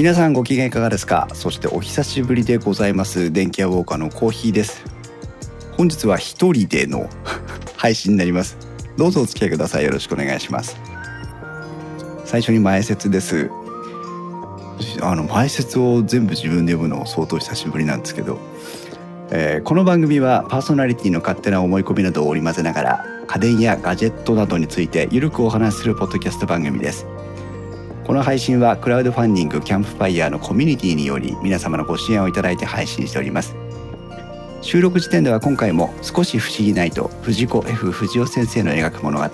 [0.00, 1.28] 皆さんご機嫌いかがですか？
[1.34, 3.30] そしてお久しぶりでございます。
[3.30, 4.82] 電気屋ウォーカーのコーヒーです。
[5.72, 7.10] 本日は一人での
[7.76, 8.56] 配信になります。
[8.96, 9.84] どうぞお付き合いください。
[9.84, 10.78] よろしくお願いします。
[12.24, 13.50] 最初に前説です。
[15.02, 18.38] あの前説を全部自分で読むの相当久しぶりなんですけど、
[19.30, 27.04] えー、この番組はパーソナリティの勝手な思い込みなどを織り交ぜながら家電やガジェットなどについてゆるくお話しするポッドキャスト番組です。
[28.06, 33.54] この配信はクラウドファンディングキャンプファイヤーのコミュニティにより皆様のご支援をいただいて配信しております。
[34.62, 39.24] 収録時点では今回も少し不思議ないと藤子 F 不二雄先生の描く物語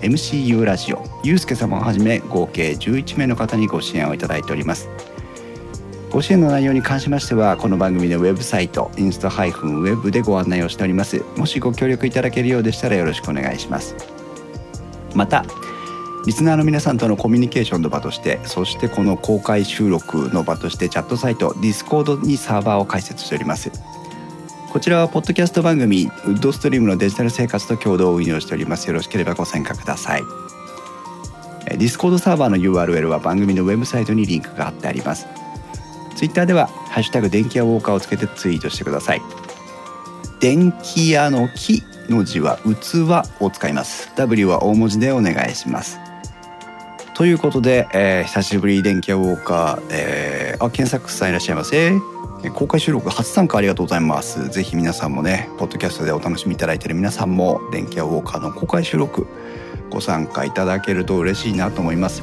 [0.00, 4.88] MCU ラジオゆうすけ様をはじめ合計11名の方にご支援をいただいております。
[6.10, 11.22] ご支援の内容に関しましてはこの番組のウェブサイトインスタ -web でご案内をしております。
[11.36, 13.94] もしご協力いただけるようでしたらよろしくお願いします。
[15.14, 15.44] また
[16.24, 23.72] リスナーの皆さんとのコミュニケーションの場としてそしてこの公開収録の場としてチャットサイト Discord にサーバーを開設しております。
[24.72, 28.86] こちらはポッドキャスト番組ウッドストリームのデジタル生活と共同運用しております。
[28.86, 30.22] よろしければご参加ください。
[31.66, 35.26] Discord サーバーの URL は番組のウェブサイトにリンクが貼ってあります。
[36.14, 39.22] ツイッターでは「ハッシュタグ電気屋ウォーカー」をつけてツイートしてください。
[40.40, 44.10] 電気屋の木の字は器を使います。
[44.16, 46.01] W は大文字でお願いします。
[47.14, 51.92] ということで、えー、久しぶり電気屋ウォーカー、えー、あ検索さんいらっしゃいませ。
[52.54, 54.48] 公開収録初参加ありがとうございます。
[54.48, 59.26] ぜひ皆さんもねポッドキャストでお楽しみいただいている皆さんも電気屋ウォーカーの公開収録
[59.90, 62.22] ご参加いただけると嬉しいなと思います。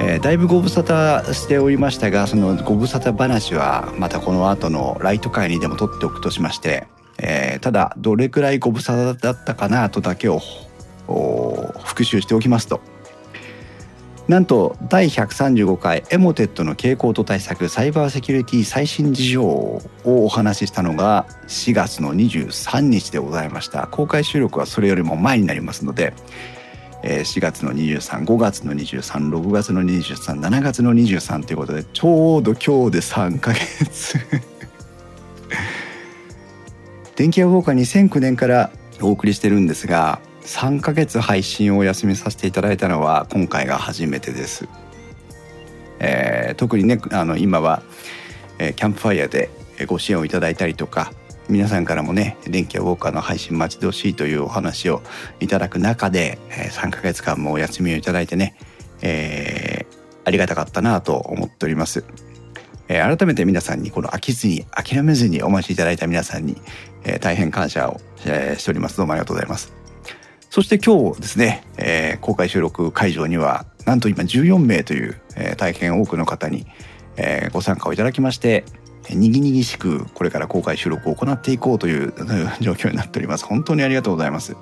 [0.00, 6.86] えー、だいぶご無沙汰しておりましたがそのご無沙汰話はまたこの後のライト会にでも取っておくとしまして、
[7.18, 10.40] えー、ただどれくらいご無沙汰だったかなとだけを
[11.84, 12.80] 復習しておきますと。
[14.28, 23.86] なんと第135回エモテットの傾向と対策サイバーセキュリティ最新事情をお話ししたのが4月の23日でございました。
[23.86, 26.12] 公開収録はそれよりも前になりますので
[27.02, 34.18] 4月の235月の236月の237月の23ということでちょうど今日で3ヶ月。
[37.16, 44.66] 電気屋ウォーカー2009年からお送りしてるんですが3ヶ月配信をお休みさせていただいたのは今回が初めてです。
[45.98, 47.82] えー、特にねあの今は、
[48.58, 49.50] えー、キャンプファイヤーで
[49.86, 51.12] ご支援をいただいたりとか
[51.50, 55.02] 皆さんからもね電気屋ウォーカーの配信待ち遠しいというお話を
[55.40, 58.56] いただく中で、えー、3ヶ月間もお休みをいただいてね、
[59.02, 62.06] えー、ありがたかったなと思っております。
[62.88, 66.56] えー、改めて皆さんにこの飽きずに諦めずにお待ちいただいた皆さんに、
[67.04, 69.87] えー、大変感謝を、えー、しておりますどうもありがとうございます
[70.50, 76.66] そして今日ですね、えー、公開収録会場にはなんと今14名という、えー、大変多くの方に、
[77.16, 78.64] えー、ご参加をいただきまして
[79.10, 82.12] にぎにぎしくこれから公開収録を行っていこうという
[82.60, 83.46] 状況になっております。
[83.46, 84.56] 本当にありがとうございます。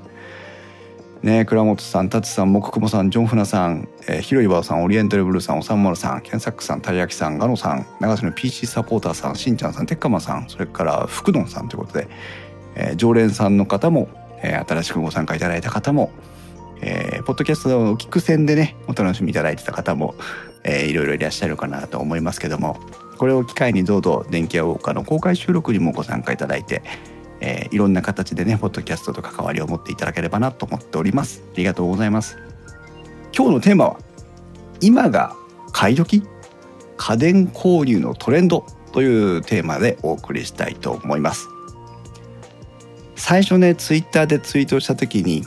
[1.23, 12.09] ね倉本さん達さん木久保さんジョンフナさん、えー、ひろいばさんオリエンタルブルーさんおさんまるさんケンサックさんたい焼きさんガノさん長瀬の PC サポーターさんしんちゃんさんてっかまさんそれから福丼さんということで、
[12.75, 14.09] えー、常連さんの方も
[14.43, 16.11] えー、新しくご参加いただいた方も、
[16.81, 20.15] えー、ポッドキャストを聞く線でね、お楽しみいただいてた方も、
[20.65, 22.79] えー、いろいろいらっしゃるかなと思いますけども、
[23.19, 26.83] これを機会にどうぞ電気屋ウォーカーの公開収録にもご参加いただいて、
[27.41, 31.43] えー、いろんな形でね、ポッドキャストと関わりを持っていただければなと思っております。
[31.53, 32.37] ありがとうございます。
[33.35, 33.99] 今日のテーマは、
[34.81, 35.35] 今が
[35.73, 36.23] 買い時？
[36.99, 41.49] 家電購入のトレンドというテーマでお送りしたいと思います。
[43.17, 45.45] 最初ねツイッターでツイートした時に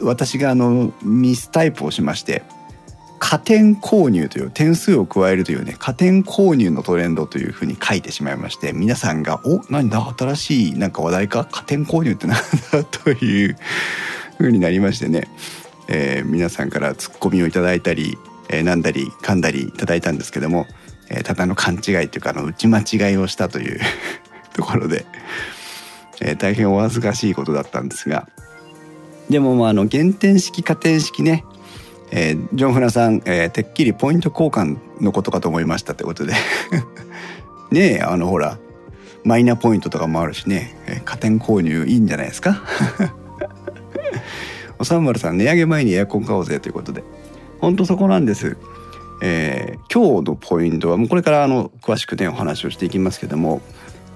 [0.00, 2.42] 私があのミスタイプをしまして
[3.18, 11.44] 加点購入という点数を加えるというね加点購入のトレンドというふうに書いてしまいまして皆さんが「お何だ新しいなんか話題か？
[11.50, 12.36] 加点購入ってなん
[12.72, 13.56] だ?」という
[14.38, 15.28] ふうになりましてね、
[15.88, 18.18] えー、皆さんからツッコミをいただいたり、
[18.50, 20.66] えー、なんだり噛んだりいただいたんですけども、
[21.08, 23.80] えー、ただの勘違いというかあの打ち間違いをしたという
[24.52, 25.06] ところで。
[26.20, 28.28] えー、大変お恥ずかしいことだったんですが。
[29.30, 31.44] でもまああの減点式加点式ね、
[32.12, 36.32] えー、ジョン・フラさん、えー、てっきりポイント交換のことかと思いましたってことで。
[37.72, 38.58] ねえあのほら
[39.24, 42.62] マイナポイントとかもあるしね、えー、加点購入いいんじゃないですか？
[44.78, 47.02] おさんまるさん値上げ前にエアコン買おうぜということで。
[47.60, 48.56] 本当そこなんです。
[49.22, 53.62] えー、今日のポイントはもうこれからあの詳しくねお話をしていきますけども。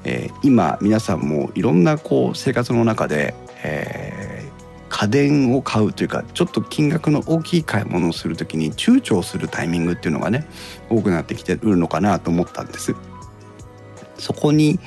[0.05, 4.31] えー、今皆さんもいろんなこう生活の中で、え
[4.91, 10.47] 家電を買うというかちょっと金額の大きい買い物をする時に躊躇するタイミングっていうのがね
[10.91, 12.95] 多くなってきてるのかなと思ったんです。
[14.19, 14.79] そこに、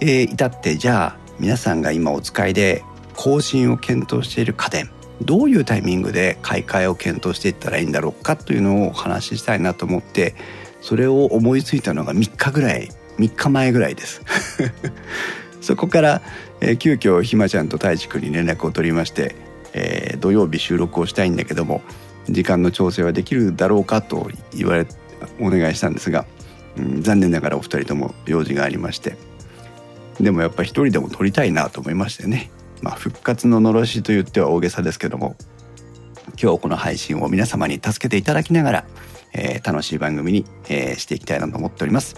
[0.00, 2.82] えー、至ってじゃあ皆さんが今お使いで
[3.14, 4.90] 更新を検討している家電
[5.20, 10.34] どういうタイミングで買い替えを検討していったらいいんだろうかというのをお話ししたいなと思って
[10.80, 12.88] それを思いついたのが3日ぐらい
[13.18, 14.22] 3日前ぐらいです。
[15.60, 16.22] そこから、
[16.60, 19.34] えー、急遽ひまちゃんと太一くんに連絡を取りまして、
[19.72, 21.82] えー、土曜日収録をしたいんだけども
[22.28, 24.86] 時間の調整はできるだろうかと言われ
[25.40, 26.26] お願いしたんですが、
[26.76, 29.16] うん、残念ながらお二人とも用事がありまして。
[30.20, 32.50] でもやっぱ一人でも撮りたいなと思いましてね、
[32.82, 35.36] まあ、復活ののろしと言っては大げさですけども
[36.40, 38.84] 今日この配信を皆様に助けていただきながら、
[39.32, 42.16] えー、楽しい番組に、えー、していきたいなと思っております。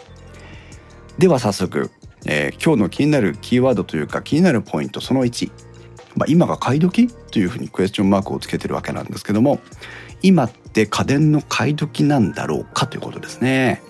[1.19, 1.91] では早速
[2.27, 5.51] えー、今日の気になるキーワードというか気になるポイントその1、
[6.17, 9.59] まあ、今が買い時というふうにクエスチョンマークをつけてるわけなんですけども
[10.23, 13.83] 今って家電の買い時なんだろうかということですね。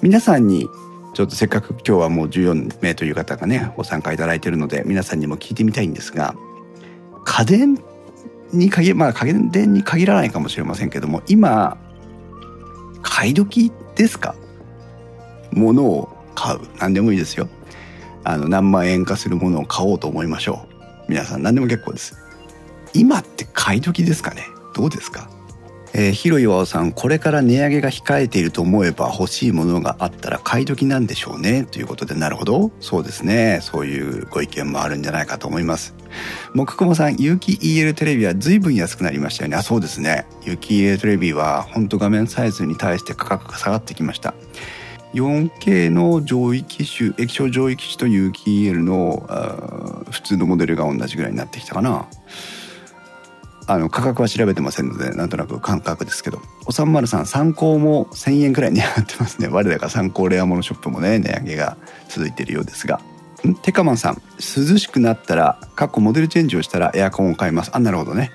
[0.00, 0.66] 皆さんに
[1.12, 6.34] ちょっとせっかく今日はもう14名という方がねご参加いただいているので皆さんにも聞いてみたいんですが
[7.26, 7.78] 家電
[8.54, 11.76] に限まあ家電に限らないかもしれませんけども今
[13.02, 14.34] 買い時ですか？
[15.52, 16.60] 物を買う。
[16.78, 17.48] 何でもいいですよ。
[18.24, 20.74] あの何万円かするものを買おうと思いましょう。
[21.08, 22.16] 皆さん何でも結構です。
[22.92, 24.44] 今って買い時ですかね？
[24.74, 25.30] どうですか？
[25.92, 31.64] えー、広岩さんこれから値上げが控えていると思えば欲しいものがあったら買い時なんでしょうね。
[31.64, 32.70] ということでなるほど。
[32.78, 33.58] そうですね。
[33.60, 35.94] そういうご意見もあるんじゃないかと思います。
[36.54, 39.56] 木久保さん有機 EL テレビは随分安くなりましたよね。
[39.56, 40.26] あそうですね。
[40.44, 44.34] 有機 EL テレビは本当画面サイズに対して価格が下がってきました。
[45.14, 49.26] 4K の上位機種液晶上位機種と有機 EL の
[50.10, 52.06] 普通のモデルが同じぐらいになってきたかな。
[53.66, 56.40] あの価格は調べてませんのでなんとなく感覚ですけど。
[56.66, 59.46] おさんまるさん参考も1000円くらい値上がってますね。
[59.52, 61.76] 我らが参考レアモノショップもね値上げが
[62.08, 63.00] 続いているようですが。
[63.62, 67.70] テカマンさん涼しくなったら過去モデルチェンジをしたらエアコンを買います。
[67.72, 68.32] あなるほどね。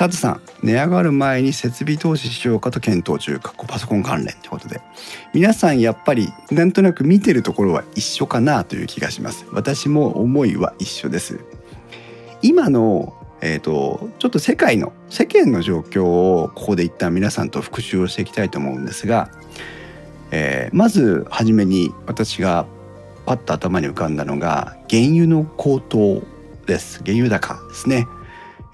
[0.00, 3.38] タズさん値上がる前に設備投資しようかと検討中。
[3.38, 4.80] かっこパソコン関連ってことで。
[5.34, 9.44] 皆さんやっぱりなんとなく見てるところは一緒かなという気がします。
[9.52, 11.40] 私も思いは一緒です。
[12.40, 13.12] 今の
[13.42, 19.30] えーと、ちょっと世界の世間の状況をここで一旦皆さんと復習をしていきたいと思うんですが、
[20.30, 22.64] えー、まず初めに私が
[23.26, 26.22] パッと頭に浮かんだのが原油の高騰
[26.64, 27.02] です。
[27.04, 28.06] 原油高ですね。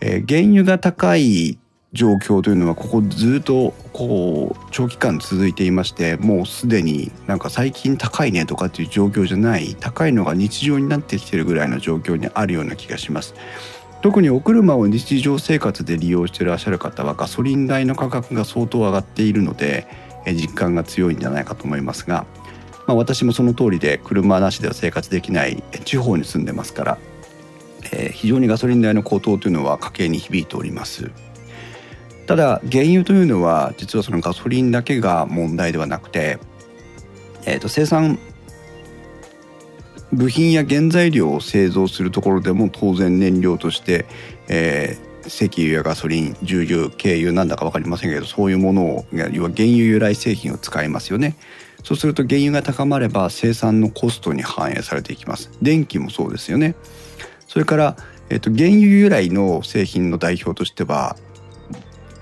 [0.00, 1.58] えー、原油が高い
[1.92, 13.34] 状況というのはここずっとこう長期間続いていましてもうすでになんか最近高いねとかっていう状況じゃない高いのが日常になってきてるぐらいの状況にあるような気がします。
[14.02, 19.88] 特にお車を日常生活で利用してらっしゃる方はガソリン代の価格が相当上がっているので
[20.26, 22.24] 実感が強いんじゃないかと思いますが、
[22.86, 26.98] まあ、私もその通りで車なしでは生活できない地方に住んでますから
[27.92, 31.10] えー、非常にガソリン代の高騰というのは家計に響いております。
[32.26, 36.38] ただ原油というのは実はそのガソリンだけが問題ではなくて、
[37.44, 38.18] えー、と生産
[40.12, 44.06] 部品や原材料を製造するところでも当然燃料として、
[44.48, 51.36] えー、石油やガソリン重油軽油なんだか分かりませんけどそういうものを要は原油由来製品を使いますよね。
[51.84, 55.50] そうすると原油が高まれば生産のコストに反映されていきます。
[55.62, 56.74] 電気もそうですよね。
[57.56, 57.96] それから、
[58.28, 61.16] えっと、原油由来の製品の代表としては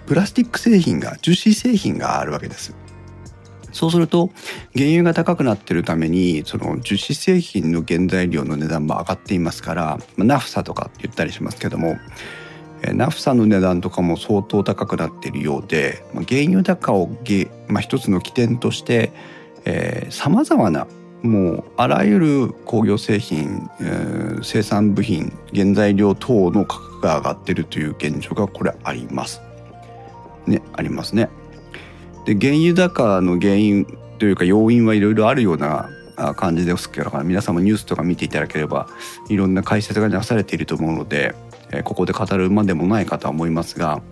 [0.06, 2.72] プラスチック製品が樹脂製品があるわけです。
[3.72, 4.30] そうすると
[4.76, 11.96] 原油が高くなってるためにその樹脂製品の原材料の値段も上がっていますからまナフサとかって言ったりしますけども
[12.92, 17.10] ナフサの値段とかも相当高くなっているようで原油高を、
[17.66, 19.12] まあ、一つの起点として
[20.10, 20.86] さまざまな
[21.24, 29.40] もうあらゆる工業製品、えー、生産部品原材料等の価格が上がってるという現状がこれあります。
[30.46, 31.30] ねありますね。
[32.26, 33.86] で原油高の原因
[34.18, 35.88] というか要因はいろいろあるような
[36.36, 38.86] 感じですけど皆さんもニュースとか見ていただければ
[39.30, 41.34] いろんな解説がなされていると思うので、
[41.72, 44.02] え、ここで語るまでもないかとは思いますが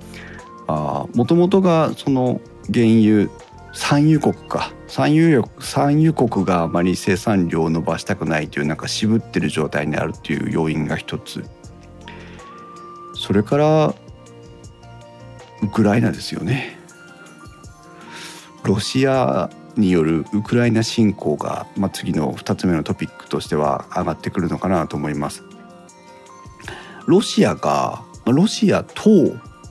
[0.66, 2.40] もともとがその
[2.72, 3.28] 原油
[3.72, 4.72] 産油国か。
[4.86, 11.44] 産油産油国があまり生産量を伸ばしたくないというなんか渋ってる状態にあるっていう要因が一つ。
[13.14, 13.94] それから
[15.62, 16.78] ウクライナですよね。
[18.64, 25.42] ロシアによるウクライナ侵攻が、まあ、次の2つ目のトピックとしては上がってくるのかなと思います。
[27.06, 29.10] ロシアがロシアと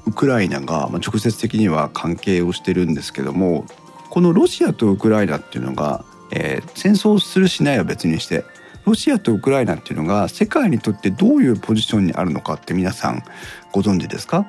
[0.08, 3.66] ウクライナが直接的には関係をしてるんですけども
[4.12, 8.44] このロシアとウクライナっていうのが、えー、戦争するしないは別にして
[8.86, 13.24] ロシアとウクライナっていうのが世界にとってどういうポジションにあるのかって皆さん
[13.72, 14.46] ご存知ですか？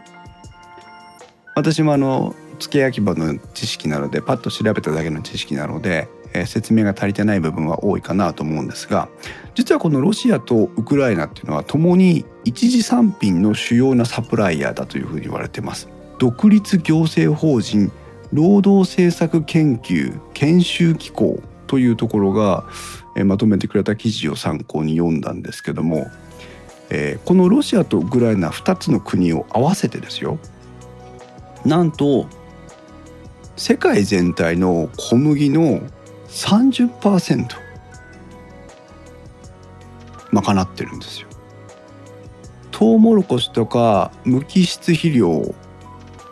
[1.54, 9.09] 私もあの付け焼き場の知識なのでパッと調べただけの知識なので、えー、説明が足りてない部分は多いかなと思うんですが
[9.54, 15.88] 実はこのロシアとウクライナっていうのはともに一次産品の主要なサプライヤーだというふうに言われてます。
[16.19, 17.92] 独立行政法人
[18.32, 22.64] 労働政策研究研修機構というところが、
[23.16, 26.06] え、まとめてくれた記事を参考に読んだんですけども、
[26.90, 30.38] え、このロシアとウクライナ2つの国を合わせてですよ
[31.64, 32.26] なんと
[33.56, 35.80] 世界全体の小麦の
[36.28, 37.46] 30%
[40.32, 41.28] 賄ってるんですよ。
[42.70, 45.54] トウモロコシとか無機質肥料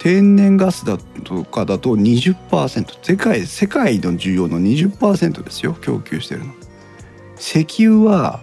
[0.01, 6.55] 天然ガスだとかだと20%世界世界の需要の20%ですよ供給してるの。
[7.39, 8.41] 石油は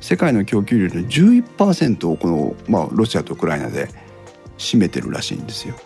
[0.00, 3.88] 世界の供給量の11%をこの、まあ、ロシアとウクライナで
[4.58, 5.76] 占めてるらしいんですよ。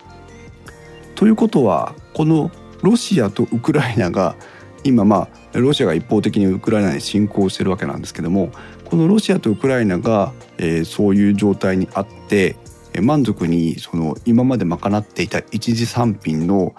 [1.16, 4.36] ということはこのロシアとウクライナが
[4.84, 8.52] 今まあロシアが一方的にウクライナに侵攻してるわけなんですけども
[8.86, 12.56] このロシアとウクライナが、えー、そういう状態にあって
[13.00, 16.74] 満足にその今まで賄っていた一次産品の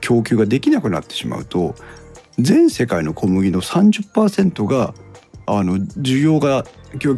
[0.00, 1.74] 供給ができなくなってしまうと
[2.38, 4.94] 全世界の小麦の30%が
[5.46, 6.64] あの需要が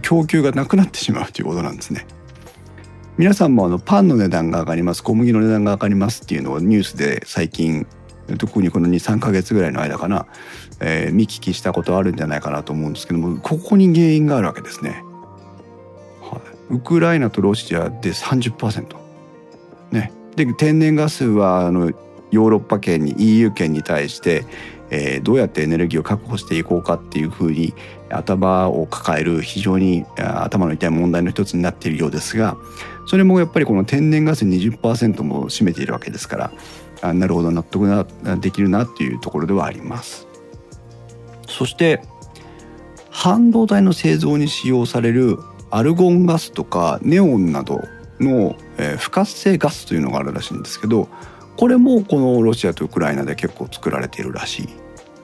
[0.03, 2.07] 供給がなくなってしまうということなんですね。
[3.19, 7.87] 皆さんもあのパンの値段が上がります小麦の値段が上がりますっていうのをニュースで最近
[8.39, 10.27] 特にこの23か月ぐらいの間かな、
[10.81, 15.05] えー、見聞きしたことあるんじゃないかなと思うんですけどもここに原因があるわけですね。
[16.71, 18.97] ウクライナとロシアで30%。
[19.91, 21.91] ね、で天然ガスはあの
[22.31, 24.45] ヨーロッパ圏に EU 圏に対して、
[24.91, 27.75] えー、どうやってエネルギーを確保していこうかっていうふうに
[28.09, 32.57] 頭を抱える非常に頭の痛い問題の一つになっているようですが
[33.07, 36.53] それもやっぱりこの天然ガス20%も占めているわけですから
[37.03, 40.29] あなるほど納得ができるなっていうところではあります。
[41.49, 42.03] そして
[43.11, 45.39] 半導体の製造に使用される
[45.71, 47.83] アルゴンガスとかネオンなど
[48.19, 51.09] の、え、不活性ガスというのがあるらしいんですけど
[51.57, 54.69] これもこのロシアとウクライナで結構作られているらしい。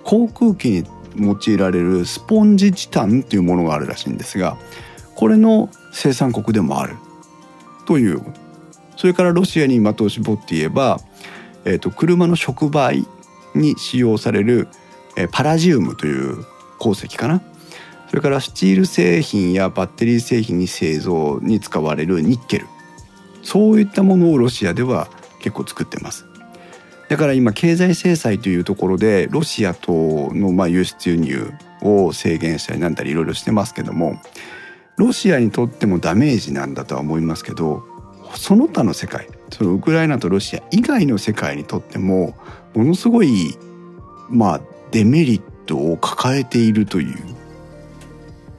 [0.04, 0.84] 航空機に
[1.18, 4.56] 用いられるスポンジチタンというものがあるらしいんですが
[5.16, 6.94] これの生産国でもある。
[7.86, 8.20] という。
[8.96, 11.00] それからロシアに的を絞って言えば、
[11.64, 13.06] えーと、車の触媒
[13.54, 14.68] に使用される、
[15.16, 16.44] え、パラジウムという
[16.78, 17.42] 鉱石かな。
[18.16, 22.66] れからスチール製品やバッテリー製品に製造に使われるニッケル。
[23.42, 25.08] そういったものをロシアでは
[25.38, 26.26] 結構作ってます。
[27.08, 29.92] だから今経済制裁というところでロシアと
[30.34, 34.20] のまあ輸出輸入を制限したりなんだりいろいろしてますけども
[34.96, 37.84] ロシアにとってもダメージなんだとは思いますけど
[38.34, 42.34] その他の世界そのウクライナとロシア以外の世界にとっても
[42.74, 43.56] ものすごい
[44.28, 47.45] まあデメリットを抱えているという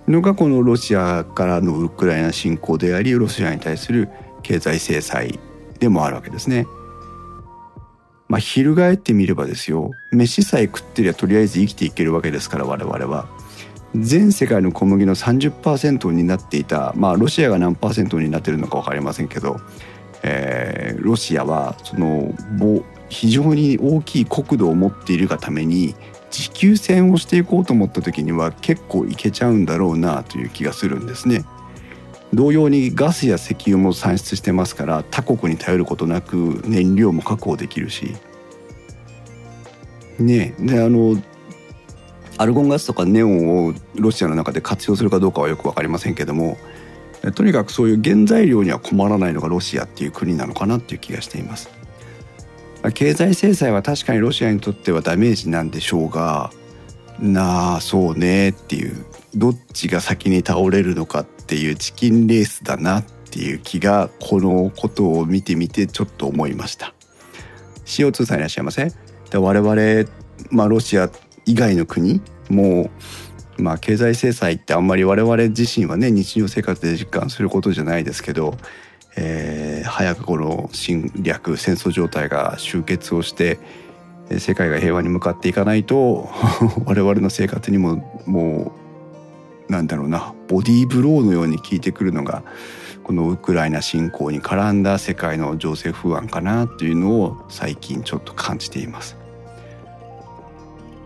[0.08, 4.10] のがこのロシアからのウクライナ侵攻でありロシアに対する
[4.42, 5.40] 経済制裁
[5.80, 6.66] でもあるわけですね。
[8.30, 13.28] まあ、翻ってみればですよ飯さえ食ってりゃとりあえず生きていけるわけですから我々は。
[13.96, 19.60] 全世界の小麦の30%になっていたまあロシアが何パーセントになってるのか分かりませんけど、
[20.24, 22.34] えー、ロシアはその
[23.10, 25.96] 非常に大きい国土を持っているがために
[26.38, 31.44] 持久戦をしていこうと思った時には結構いけちゃうんだろうなという気がするんですね。
[32.32, 38.15] 同様にガスや石油も産出してますから他国に頼ることなく燃料も確保できるし。
[40.20, 41.20] ねであの
[42.38, 46.58] アルゴンガスとかネオンをロシアの中で活用するかどうかはよく分かりませんけども
[47.34, 51.76] とにかくそういう原材料には困らないのがロシアっていう国なのかなっていう気がしています。
[52.91, 56.51] 経済制裁は確かにロシアにとってはダメージなんでしょうが
[57.20, 59.06] なあそうねっていう。
[59.36, 66.94] どっちが先に倒れるのかっていうチキンレースだなっていう気がこのことを見てみてちょっと思いました。
[67.86, 68.91] CO2 さんいらっしゃいませ。
[69.29, 70.10] で我々、
[70.50, 71.10] まあ、ロシア
[71.46, 72.89] 以外の国も
[73.58, 78.58] まあ経済制裁ってあんまり我々自身はね日常生活で実感することじゃないですけど、
[79.17, 83.59] えー、早くこの侵略戦争状態が終結をして
[84.38, 86.29] 世界が平和に向かっていかないと
[86.86, 88.74] 我々の生活にもも
[89.69, 92.43] うなんだろうなボディーブローのように効いてくるのが
[93.03, 99.17] このウクライナ侵攻に絡んだ世界の情勢不安かなというのを最近ちょっと感じています。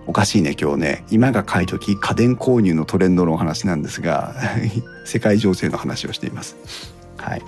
[0.08, 1.06] おかしいね今日ね。
[1.12, 4.34] 今が買い時家電購入のトレンドのお話なんですが
[5.06, 6.58] 世界情勢の話をしています。
[7.18, 7.42] はい。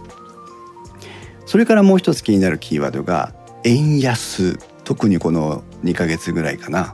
[1.45, 3.33] それからもう一つ気になるキーワードが
[3.63, 4.57] 円安。
[4.83, 6.93] 特にこの2ヶ月ぐらいかな、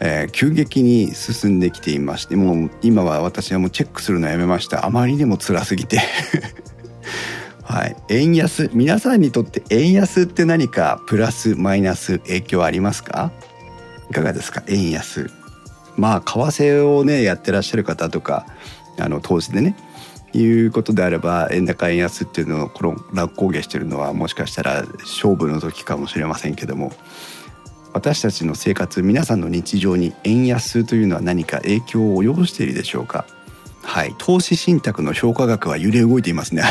[0.00, 4.84] えー、急激に進んできていましてもう今は私はもうチェックするのやめました。
[4.84, 6.00] あまりにも辛すぎて。
[7.62, 8.68] はい、円安。
[8.74, 13.30] 皆さんにとって円安って何かプラスマイナス影響ありますか？
[14.10, 14.62] いかがですか？
[14.66, 15.30] 円安。
[15.96, 18.46] まあ為替をねやってらっしゃる方とか
[18.98, 19.76] あの投資でね。
[20.38, 26.92] いうことであれば円高円安っていうのをこの乱高下してるのはもしかしたら勝負の時かもしれませんけども
[27.92, 33.24] 私たちの生活皆さんの日常に円安というのは何か影響を及ぼしているでしょうか？
[33.84, 34.14] はい。
[34.18, 36.64] 投資信託の評価額は揺れ動いていますね。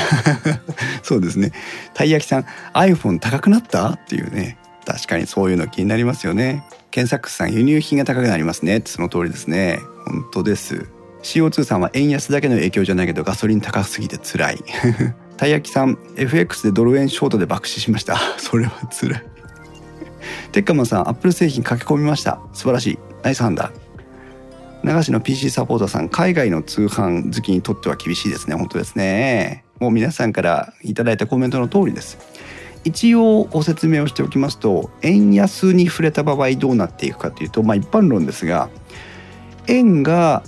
[1.03, 1.53] そうですね。
[1.93, 3.91] たい焼きさん iPhone 高くなった？
[3.91, 4.57] っていうね。
[4.85, 6.65] 確かにそういうの気になりますよね。
[6.91, 8.81] 検索さん輸入品が高くなりますね。
[8.83, 9.79] その通りですね。
[10.05, 10.87] 本当です。
[11.23, 14.63] CO2 さんは円安だけの影響じゃないけどガソリン高すぎて辛い。
[15.37, 18.17] たい焼きさん FX でドル円ショートで爆死しました。
[18.37, 19.23] それは辛い。
[20.51, 22.39] テッカマンさんアップル製品駆け込みました。
[22.53, 22.99] 素晴らしい。
[23.23, 23.71] ナイスハンダ
[24.83, 28.55] 流しの PC サポーターさん海外の通販好きにとっては厳しいですね。
[28.55, 29.63] 本当ですね。
[29.79, 32.17] もう皆さんからいただいたコメントの通りです。
[32.83, 38.69] 一応ご説明をしておきますと円安に触れた場合どうなっていくかというとまあ一般論ですが
[39.67, 40.43] 円が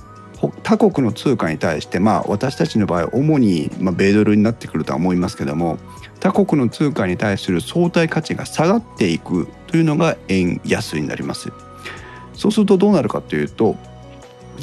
[0.63, 5.77] 他国の通貨に対してまあ私たちの場合主にま米ドルになってくるとは思いますけども
[6.19, 11.51] 他国の通貨に対する相対価値が下がっていくというのが円安になります。
[12.33, 13.77] そうするとどうなるかというと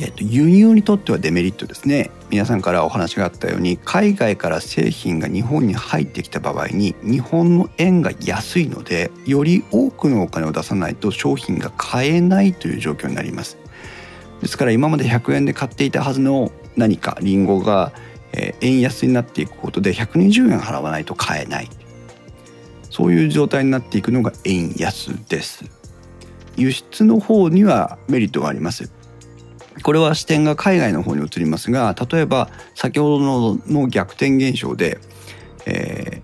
[0.01, 2.11] えっと、輸入にとってはデメリットですね。
[2.31, 13.59] 皆さんからお話があったように海外から製品が日本に入ってきた場合に日本の円が安いのでより多くのお金を出さないと商品が買えないという状況になります。
[14.43, 17.93] ですから今まで100円で買っていたはずの何かリンゴが
[18.61, 21.71] 円安になっていくことで120円払わないと買えない。
[22.91, 25.65] そういう状態になっていくのが円安です。
[26.57, 28.91] 輸出の方にはメリットがあります。
[29.83, 34.99] これは視点が海外の方に移りますが例えば先ほどの逆転現象で、
[35.65, 36.21] え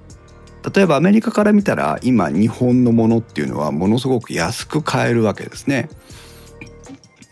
[0.62, 5.88] ー、例えばアメリカから見たら今日本のものっていうのはものすごく安く買えるわけですね。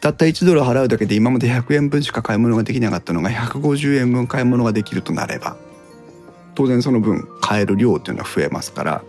[0.06, 5.56] たった1ドル払うだけで今まで100円分しか買い物ができなかったのが150円分買い物ができるとなれば
[6.54, 9.02] 当然その分買える量というのは増えますから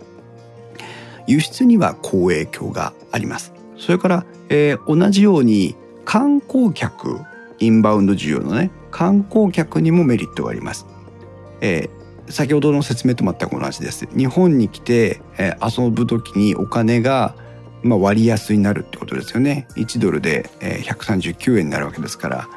[1.28, 3.52] 輸出には好影響があります。
[3.76, 7.20] それから、えー、同じように観光客
[7.60, 10.84] インバウンド需要のね観光客にもメリットがあります。
[11.60, 14.08] えー、先ほどの説明と全く同じです。
[14.16, 17.36] 日本に来て、えー、遊ぶ時にお金が
[17.82, 19.66] まあ、割安になるってことですよね。
[19.76, 22.48] 1ドルで、139円になるわけですから、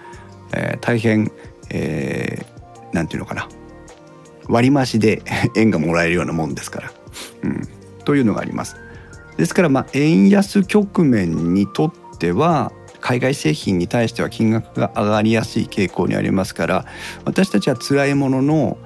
[0.54, 1.32] えー、大変、
[1.70, 3.48] えー、なんていうのかな
[4.48, 5.22] 割増で
[5.56, 6.92] 円がもらえるようなもんですから、
[7.44, 7.68] うん、
[8.06, 8.76] というのがあります。
[9.38, 16.86] ですからまあ円安局面にとっては海外製品に対しては金額が上がりやすい傾向にありますから
[17.26, 18.78] 私たちは辛いものの、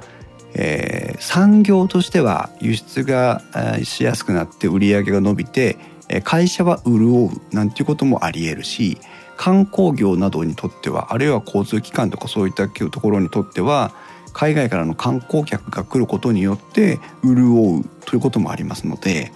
[0.54, 3.42] えー、産業としては輸出が
[3.84, 5.78] しやすくなって売り上げが伸びて
[6.24, 8.98] 会社は潤うなんていうこともありえるし
[9.38, 13.92] 観光業などにとってはあるいは交通機関とかそういったところにとっては
[14.34, 19.32] 海外からの観光客が来ることによって潤うということもありますので、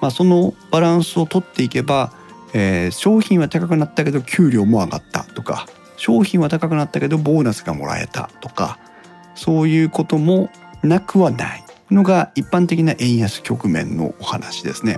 [0.00, 2.12] まあ、そのバランスをとっていけば
[2.52, 8.78] えー、商品は高くなったけど給料も上がったとか商品は高くなったけどボーナスがもらえたとか
[9.34, 10.50] そういうことも
[10.82, 14.96] なくはないのが一般的な円安局面のお話ですね。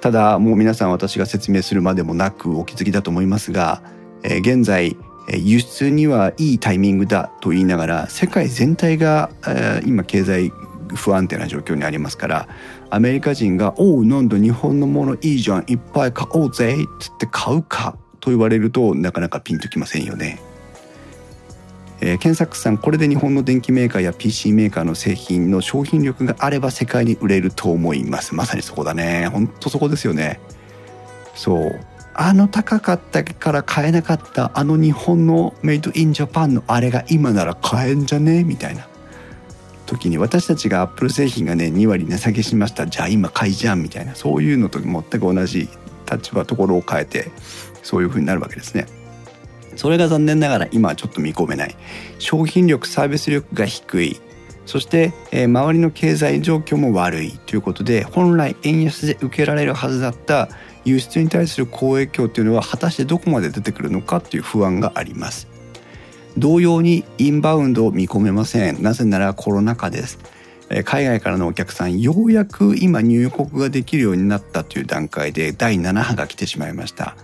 [0.00, 3.82] ただもう皆さん私が説明するまでもなくお気づきだと思いますが、
[4.22, 4.96] えー、現在
[5.36, 10.52] 輸出にはいいタイミングだと言いながら世界全体が、えー、今経済
[10.94, 12.48] 不安定な状況にありますから
[12.90, 20.40] アメリカ人が「おうなんだ日本のものいいじゃんいっぱい買おうぜ」っつって買うかと言われるとなかなかピンときませんよね。
[22.00, 28.34] えー、検索さんこれで日本の電機メーカーや PC メーカーの製品の商品力があれば世界に売れると思います。
[28.34, 29.28] まさにそこだね。
[29.28, 30.40] ほんとそこですよね。
[31.34, 31.80] そう。
[32.14, 38.88] あの高かったから買えなかったあの日本のメイドインジャパンのあれが今なら買えんじゃねみたいな。
[39.86, 42.86] 時に私たちがアップル製品がね2割値下げしました。
[42.86, 44.14] じゃあ今買いじゃんみたいな。
[44.14, 45.68] そういうのと全く同じ
[46.10, 47.30] 立場ところを変えて
[47.82, 48.86] そういう風になるわけですね。
[49.78, 51.76] それが残念ながら今はちょっと見込めない。
[52.18, 54.20] 商品力サービス力が低い。
[54.66, 60.48] そして、えー、周りの経済状況も悪いということで本来円安で受けられるはずだった
[60.84, 65.46] 輸出に対する好影響というのは果たしてどこまで出てくるのかという不安があります。
[66.36, 68.82] 同様にインバウンドを見込めません。
[68.82, 70.18] なぜならコロナ禍です。
[70.84, 77.16] 海外からのお客さんようやく今入国ができるようになったという段階で第7波が来てしまいました。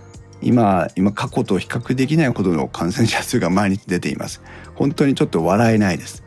[0.45, 4.41] 今今過去と比較できないほどの感染者数が毎日出ています。
[4.75, 6.23] 本当にちょっと笑えないです。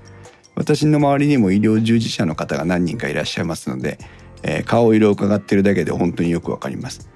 [0.57, 3.99] 私の周りにも医療従事者の方が何人かいらっしゃいますので、
[4.43, 7.09] えー、顔色を伺ってるだけで本当によくわかります。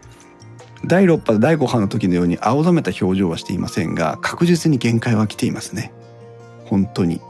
[0.85, 5.93] 第6波第5波の時のように青ざめた表情はしていませんが確実に限界は来ていますね。
[6.67, 7.21] 本当に。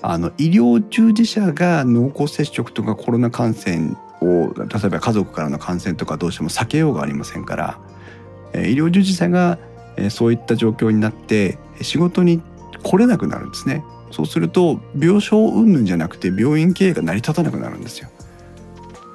[0.00, 7.80] あの医療従事者が濃厚接触とかコロナ感染を例えば家族からの感染とかどうしても避けようがありませんから
[8.54, 9.58] 医療従事者が
[10.10, 12.40] そういった状況になって仕事に
[12.82, 13.84] 来れなくなるんですね。
[14.10, 18.08] そうすると病床云々じゃなくて病院経営が成り立たなくなるんですよ。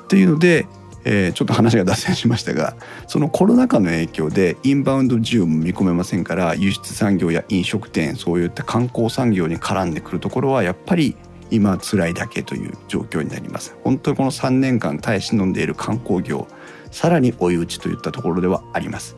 [0.03, 0.67] っていうので
[1.05, 2.75] えー、ちょっと話が脱線しましたが
[3.07, 11.15] そのコロナ禍の影響でインバウンド需要も見込めませんから輸出産業や飲食店そういった観光産業に絡んでくるところはやっぱり
[11.51, 13.75] 今辛いだけという状況になります。
[13.83, 16.47] 本当にこの3年間耐え忍んでいる観光業
[16.89, 19.17] さらに追い打ちといったところではあります。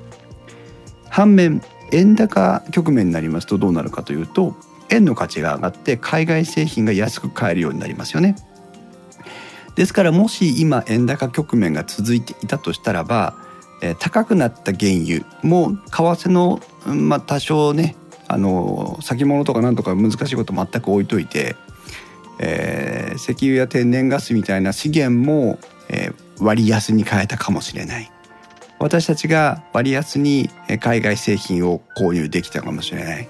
[1.15, 1.61] 反面
[1.93, 4.53] 円高局面になりますとどうなるかというと
[4.89, 8.35] 円の価値が上がって海外製品が安く買えるようになりますよね。
[9.75, 13.33] ですからもし今円高局面が続いていたとしたらば、
[13.81, 17.95] え、高くなった原油も為替の、まあ、多少ね
[18.27, 21.55] あの先物とかなんとか難しいこと全く置いといて、
[22.39, 28.11] えー、石油や天然ガスみたいな資源も、えー、割安に変えたかもしれない。
[28.85, 30.47] 私たちが割安に
[30.79, 33.27] 海外製品を購入できたかもしれない。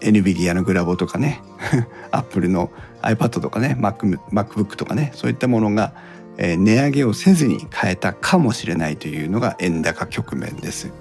[0.00, 1.40] NVIDIA のグラボとかね
[2.12, 5.94] Apple の iPad とかね Mac MacBook とかねそういったものが、
[6.36, 10.92] え、値上げをせずに買えたかもしれないというのが円高局面です。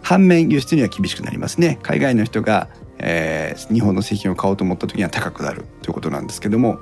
[0.00, 1.78] 反面輸出には厳しくなりますね。
[1.82, 6.78] 海外の人が、えー、日本の製品を買おうと思った時には高くなるということなんですけども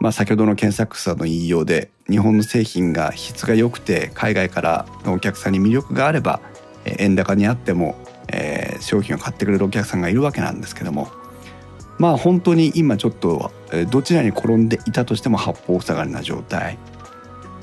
[0.00, 6.40] まあ、先ほどの検索さんの言いようで日本の製品が質が良くて海外からのお客さんに魅力があれば
[6.84, 7.96] 円高にあっても
[8.30, 11.08] えー、商品を買ってくれるお客さんがいるわけなんですけども。
[11.98, 13.50] まあ本当に今ちょっと
[13.90, 16.78] どちらに転んでいたとしても八方塞がりな状態。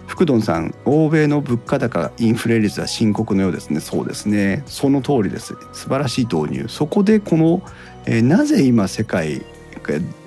[0.07, 3.79] 福丼さん欧米の物価高インフレ率は深刻のようですね。
[3.79, 4.63] そうですね。
[4.65, 5.55] その通りです。
[5.71, 6.65] 素晴らしい導入。
[6.67, 7.61] そこでこの、
[8.05, 9.41] えー、なぜ今世界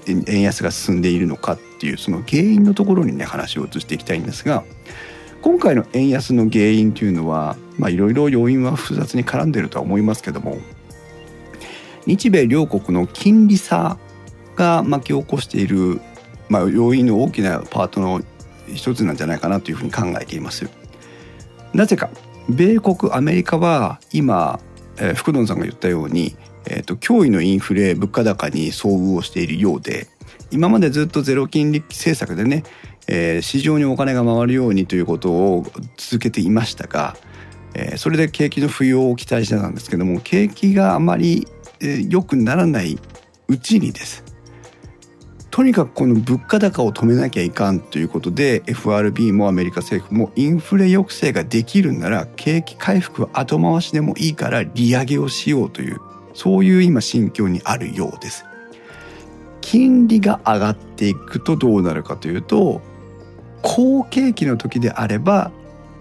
[0.07, 4.65] 円安が進んでいるのかっていうその原因のところにね話を移していきたいんですが
[5.41, 7.57] 今回の円安の原因というのは
[7.89, 10.59] いろいろ要因は複雑に絡んでるとは思いますけども
[12.07, 13.99] 日米両国の金利差
[14.57, 16.01] が巻き起こしている、
[16.49, 18.23] まあ、要因の大きなパートの
[18.75, 20.69] 一つなんじゃないかなというふうに考えています。
[21.73, 22.11] なぜか
[22.49, 24.59] 米国アメリカは今、
[24.97, 26.35] えー、福 don さんが言ったように、
[26.67, 30.09] えーと、脅威のインフレ物価高に遭遇をしているようで
[30.51, 32.63] 今までずっとゼロ金利政策でね
[33.09, 35.65] えー、市場にお金が回るようにということを
[35.97, 37.17] 続けていましたが、
[37.75, 41.49] えー、それで景気の浮揚を期待してたんですけども景気があまり
[41.81, 42.99] 良、えー、くならない
[43.49, 44.23] うちにです
[45.51, 55.99] とにかくこの物価高を止めなきゃいかんということで FRB もアメリカ政府もインフレ抑制ができるなら景気回復は後回しでもいいから利上げをしようという
[56.35, 58.48] そういう今心境にあるようです。
[59.61, 62.81] 金利が上がっていくとどうなるかというと
[63.63, 65.51] 好景気の時であれば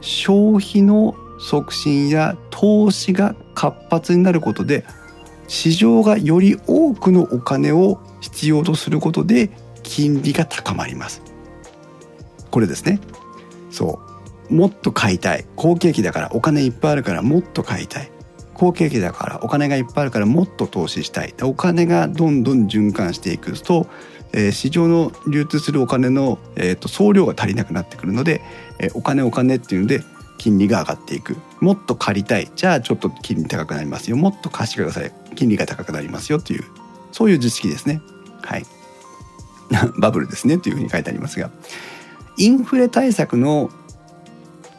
[0.02, 4.86] 消費の促進や投資が活発になることで
[5.48, 9.50] 市場がより多くのお金を必要とすることで
[9.84, 11.22] 金利が高まります。
[12.52, 13.00] これですね。
[13.72, 14.00] そ
[14.50, 14.54] う。
[14.54, 15.46] もっと買いたい。
[15.56, 18.12] 好景気だからお金いっぱいあるからもっと買いたい。
[18.58, 21.34] 好景気だからお金がいっぱいあるからもっと投資したい。
[21.44, 23.88] お金がどんどん循環していくと
[24.34, 28.42] えー、市場の流通するお金の、えーと、総量が足りなくなってくるので、
[28.80, 30.04] えー、お金お金っていうので
[30.38, 31.36] 金利が上がっていく。
[31.60, 32.52] もっと借りたい。
[32.56, 34.18] じゃあちょっと金利高くなりますよ。
[34.18, 35.12] もっと貸してください。
[35.36, 36.64] 金利が高くなりますよという
[37.12, 38.02] そういう図式ですね。
[38.44, 38.66] はい。
[40.00, 41.50] バブルですねというふうに書いてありますが
[42.38, 43.70] インフレ対策の、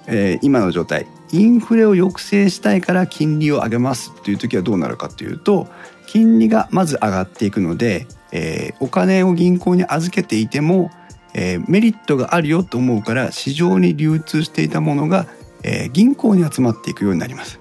[0.07, 1.07] えー、今の状態。
[1.33, 5.69] インフレを抑制したいから金利を上げますという時はどうなるかというと
[6.07, 10.91] 金利がまず上がっていくのでえー、お金を銀行に預けていても、
[11.35, 15.27] えー、メリットがあるよと思うから市場に流通していたものが、
[15.63, 17.61] えー、銀行に集まっていくようになります。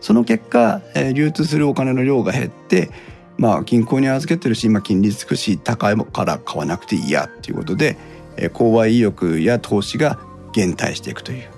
[0.00, 2.90] その結果、え、流通するお金の量が減って
[3.38, 7.96] まあ銀行に預けてるし今金利つくし高いから買わなくていいやっていうことで
[8.36, 10.20] え購買意欲や投資が
[10.52, 11.48] 減退していくという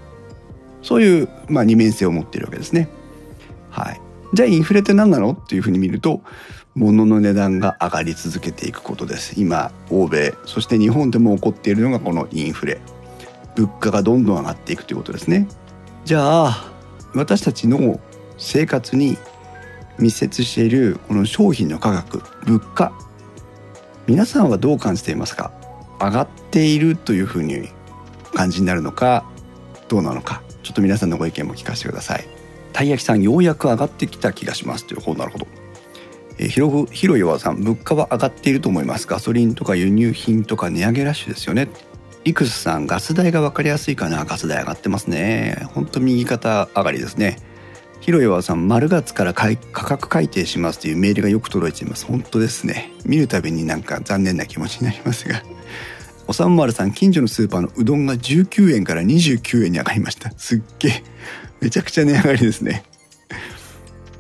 [0.83, 2.89] そういう、まあ、二面性を持っているわけですね。
[3.71, 4.01] はい、
[4.33, 5.33] じゃあインフレって何なの？
[5.33, 6.23] っていうふうに見ると
[6.75, 9.41] 物の値段が上がり続けていくことです。
[9.41, 12.81] 今欧米そして日本でも起こっているのがこのインフレ。
[13.57, 15.49] 物価がどんどん上がっていくということですね。
[16.05, 16.73] じゃあ
[17.15, 17.99] 私たちの
[18.39, 19.19] 生活に
[19.99, 22.93] 密接しているこの商品の価格物価
[24.07, 25.51] 皆さんはどう感じていますか？
[26.01, 27.69] 上がっているというふうに
[28.33, 29.29] 感じになるのか
[29.89, 30.43] どうなのか。
[30.69, 32.29] ちょっと皆さんのご意見も聞かせてください。
[32.75, 35.47] たい焼きさんようやく上がってきた気がしますという方なるほど。
[36.37, 41.69] えー、ひろひろよさん物価は上がっていると思いますガソリンとか輸入品とか値上げラッシュですよね。
[42.25, 44.27] リクスさんガス代が分かりやすいかな？
[44.27, 45.57] ガス代上がってますね。
[45.73, 47.39] ほんと右肩上がりですね。
[48.01, 52.05] ひろよわさん丸月から価格改定しますというメールがよく届いています。
[52.05, 52.93] 本当ですね。
[53.07, 55.43] 見るたびになんか残念な気持ちになりますが。
[56.29, 60.31] おさんまるさん近所のスーパーのうどんが19円から29円に上がりました。
[60.37, 61.03] すっげえ。
[61.61, 62.85] めちゃくちゃ値上がりですね。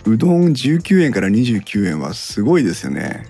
[0.07, 3.27] うどん19円から29円はすごいですよね。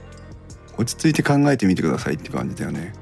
[0.77, 2.93] 落ち着いて考えてみてくださいって感じだよね。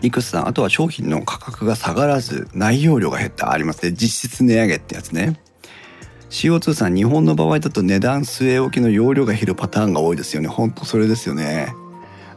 [0.00, 3.52] リクスさんあとは商品の価格が下がらず内容量が減った。
[3.52, 3.92] ありますね。
[3.92, 5.40] 実質値上げってやつね。
[6.30, 10.48] CO2 さん日本の場合だと値段据え置きの容量が減るパターンが多いですよね。
[10.48, 11.72] ほんとそれですよね。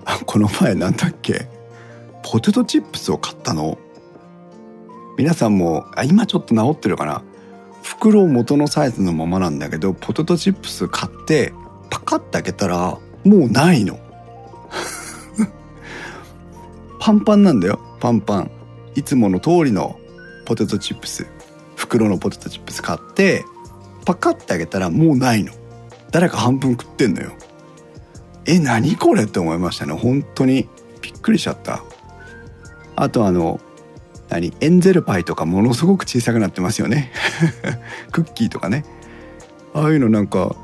[0.05, 1.47] あこの前なんだっけ？
[2.23, 3.77] ポテトチップスを買ったの？
[5.17, 7.23] 皆さんもあ今ちょっと治ってるかな？
[7.83, 11.53] 袋元のサイズのままなんだけどポテトチップス買って
[11.89, 13.99] パカッて開けたらもうないの。
[16.99, 17.79] パンパンなんだよ。
[17.99, 18.51] パンパン。
[18.95, 19.99] いつもの通りの
[20.45, 21.27] ポテトチップス。
[21.75, 23.43] 袋のポテトチップス買って
[24.05, 25.51] パカッて開けたらもうないの。
[26.11, 27.33] 誰か半分食ってんのよ。
[28.45, 29.23] え何これ？
[29.23, 29.93] って思いましたね。
[29.93, 30.67] 本当に
[31.01, 31.83] びっくりしちゃった。
[32.95, 33.59] あとあの
[34.29, 37.11] 何エンゼルパイとかものすごく小さくなってますよね。
[38.11, 38.85] クッキーとかね。
[39.73, 40.55] ああいうのなんか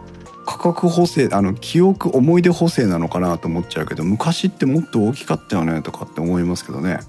[0.45, 6.99] 価格補正あの記憶思い出補正なのかなと思っちゃうけど昔ってもっと大きかったよねとかって思いますけどね。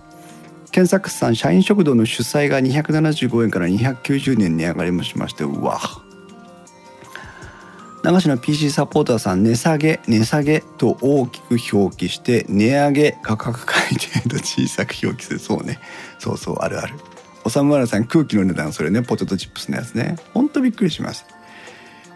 [0.70, 5.80] 検索さん社員食堂の主催が275円から290年値上がりもしましてうわ。
[8.02, 15.38] 流しの PC サポーターさん値下げ値下げと大きく表記して値上げ価格改定と小さく表記する。
[15.38, 15.78] そうね。
[16.18, 16.94] そうそうあるある。
[17.44, 20.16] おさむらさん空気の値段それねポテトチップスのやつね。
[20.34, 21.26] ほんとびっくりします、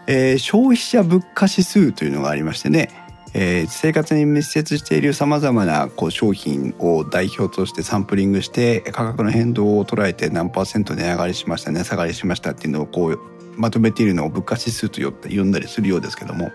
[0.07, 2.89] えー、消費者物価指数というのがありましてね、
[3.33, 13.19] えー、生活に密接しているさまざまなこう商品を代表としてサンプリングして価格の変動を捉えて何パーセント値上がりしました値下がりしましたっていうのをこう
[13.57, 16.51] まとめているのを物価指数と呼んだりするようですけども、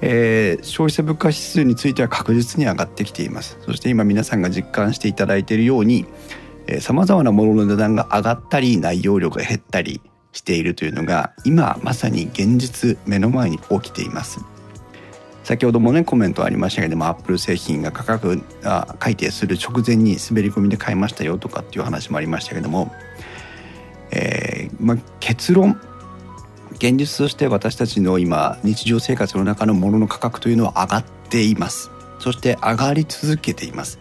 [0.00, 3.58] えー、消費者物価指数については確実に上がってきています。
[3.62, 6.06] そして今皆さんが実感していただいているように
[6.80, 10.00] さまざまなものの値段が上がったり内容量が減ったり
[10.32, 14.40] しているというのが今まさに現実目の前に起きています。
[15.44, 18.42] 先ほどもねコメントありましたけどもアップル製品が価格
[18.98, 22.92] 改定する直前に滑り込みで買いましたよとかっていう話もありましたけども、
[24.10, 25.80] えーまあ、結論
[26.76, 31.90] 現実として私たちの今日常生活の中のものの価格というのは上がっています。
[32.18, 33.98] そして上がり続けています。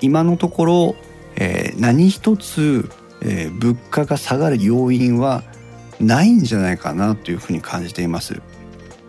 [0.00, 0.96] 今のところ、
[1.36, 2.90] えー、何一つ、
[3.22, 5.42] えー、物価が下がる要因は
[5.98, 8.40] ないんじゃないかなというふうに感じています。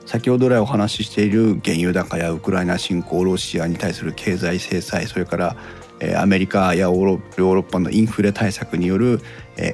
[0.05, 5.55] 先ほど来お話ししている原油高やウクライナ侵攻ロシアに対する経済制裁それから
[6.17, 9.21] アメリカやヨーロッパのインフレ対策による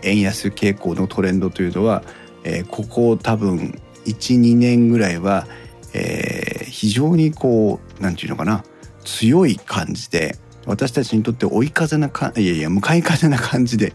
[0.04, 2.04] 円安傾向のトレンドというのは
[2.44, 5.48] えー、ここ多分12年ぐらいは、
[5.94, 8.64] えー、非常にこう何て言うのかな
[9.04, 13.94] 強い感じで私たちにとって追い風なかいやいや向かい風な感じで、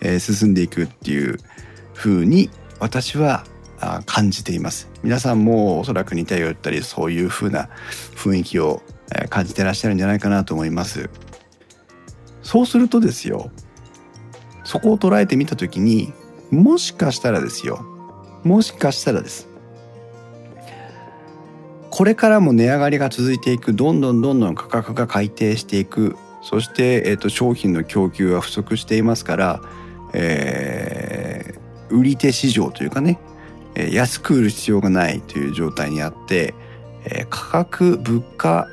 [0.00, 1.38] えー、進んでいくっていう
[1.94, 2.50] 風に
[2.80, 3.44] 私は
[4.06, 4.90] 感じています。
[5.02, 7.68] 皆さんもおそらく似たよったりそういう風な
[8.16, 8.82] 雰囲気を
[9.28, 11.10] 感じてらっしゃるんじゃないかなと思います。
[12.42, 13.50] そうするとですよ
[14.62, 16.12] そこを捉えてみた時に
[16.50, 17.84] もしかしたらですよ。
[18.44, 19.48] もしかしたらです。
[21.90, 26.16] これからも値上がりが続いていくどんどんどんどん価格が改定していく。
[26.42, 29.60] そして、えーと、商品の供給は不足していますから、
[30.12, 33.18] えー、売り手市場というかね、
[33.74, 36.54] え、安く売る必要がないという状態にあって、
[37.04, 38.68] えー、価格物価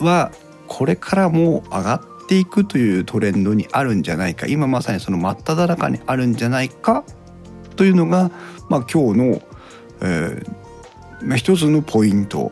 [0.00, 0.32] は
[0.68, 7.04] これからも上がっっていくというトレンドにあるんじゃないか今まさにその真っ只中にあるんじゃないか
[7.76, 8.32] というのが、
[8.68, 9.42] まあ、今日の、
[10.02, 12.50] えーまあ、一つのポイント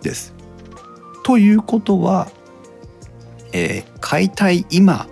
[0.00, 0.34] です。
[1.22, 2.30] ということは、
[3.52, 5.06] えー、買いたい今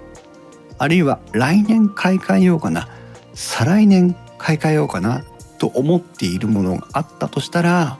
[0.79, 2.89] あるいは来年買い替えようかな
[3.35, 5.23] 再来年買い替えようかな
[5.59, 7.99] と思っているものがあったとしたら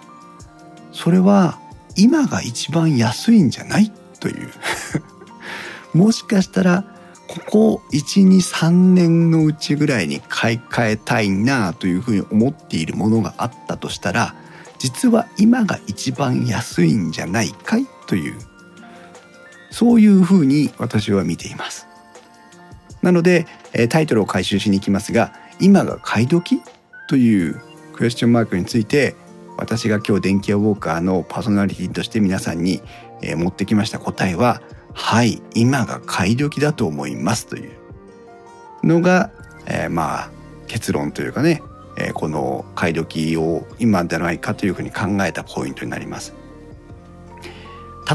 [0.93, 1.59] それは
[1.97, 4.49] 今が一番安いんじゃないという
[5.95, 6.85] もしかしたら
[7.29, 14.35] ここ123年のうちぐらいに買い替えたいなというふうに思っているものがあったとしたら
[14.79, 17.87] 実は今が一番安いんじゃないかい？
[18.07, 18.39] という
[19.71, 21.87] そういうふうに私は見ています。
[23.03, 23.47] なので
[23.91, 26.63] タイトルを回収しに行きますが今が買い時？
[27.09, 27.61] という
[27.95, 29.17] クエスチョンマークについて
[29.57, 32.81] 私が今日電気屋ウォーカーのパーソナリティとして皆さんに
[33.37, 34.63] 持ってきました答えは
[35.01, 37.71] はい今が買い時だと思いますという
[38.83, 39.31] のが、
[39.67, 40.31] えー、まあ
[40.67, 41.63] 結論というかね、
[41.97, 46.35] えー、この買い時を今ではないかというふうに考えたポイントになります。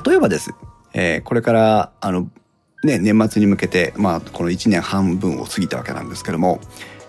[0.05, 0.53] 例えばです、
[0.93, 2.27] えー、これからあの
[2.83, 6.59] ね、年末に向けて、まあ、この1年半分を過ぎたわけなんですけども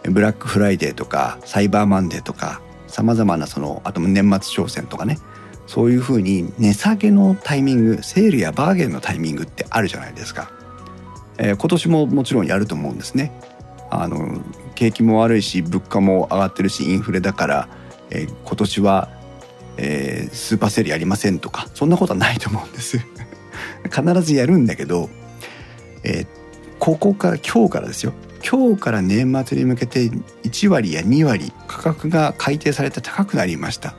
[0.05, 5.19] ブラックフライデーとかサイバーマンデーとかさまざまなそのあと年末商戦とかね
[5.67, 10.51] そういうふうに値下げのタイミングセールやバーゲンのタイミングってあるじゃないですか、
[11.39, 13.33] えー、今年ももちろんやると思うんですね。
[13.91, 14.41] あの
[14.75, 17.69] 景気も悪いし物価も上がってるしインフレだから、
[18.11, 19.09] えー、今年は、
[19.77, 22.99] えー、スーパーセールやりませんとかそんなことはないと思うんです。
[23.85, 25.09] 必ずやるんだけど
[26.05, 26.27] えー、
[26.79, 28.13] ここから今日からですよ。
[28.49, 30.11] 今日から年末に向けて
[30.45, 33.97] 1割や2割価格が改定されて高くなりました。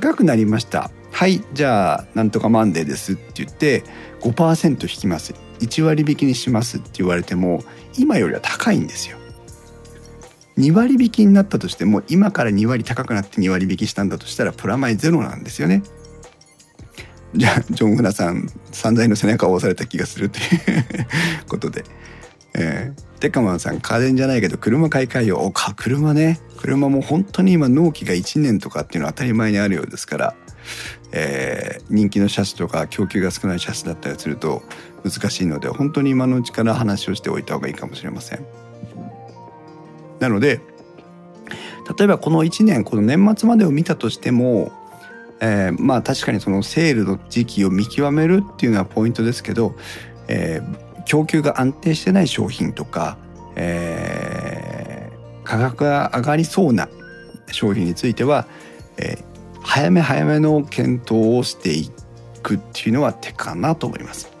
[0.00, 0.90] 高くなりました。
[1.10, 3.82] はいじゃあなんとかマンデーですって言って
[4.20, 5.34] 5%引きます。
[5.60, 7.64] 1割引きにしますって言われても
[7.98, 9.16] 今よりは高いんですよ。
[10.58, 15.82] 2割引きになったとしても今から2割高くなって2割引きしたんだとしたらプラマイゼロなんですよね。
[17.34, 20.46] じゃあジョン・フナさん散財の背中を押された気がするという
[21.48, 21.84] ことで、
[22.54, 25.52] えー、テカマンさん家電じゃないけど車買い替えよう。
[25.52, 26.40] か車ね。
[26.56, 30.34] 車も本当に今納期が1年とかっていうのは当たり前にあるようですから、
[31.12, 34.62] えー、人気の車種とか供給が少ない車種だったりすると
[35.04, 38.46] 難しいので本当に今のうちから話をしておいた方がいいかもしれません。
[40.18, 40.60] なので
[41.98, 44.72] 例えばこの1年この年末までを見たとしても
[45.40, 49.74] えー、まあ確かにそのセールの時期を見極めるっていうのはポイントですけど、
[50.28, 53.16] えー、供給が安定してない商品とか、
[53.54, 56.88] えー、価格が上がりそうな
[57.50, 58.46] 商品については、
[58.98, 61.90] えー、早め早めの検討をしてい
[62.42, 64.36] くっていうのは手かなと思います。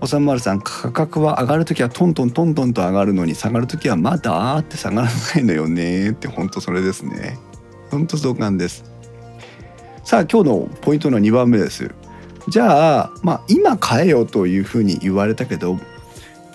[0.00, 7.38] おさんまるさん価格は上がる時はトントントントンと上がるのに下がる時はまだって下がらないのよねって本当それですね。
[7.90, 8.84] 本当同感です。
[10.04, 11.94] さあ今日のポイントの2番目です。
[12.48, 15.78] じゃあ、まあ、今変えようというふうに言われたけど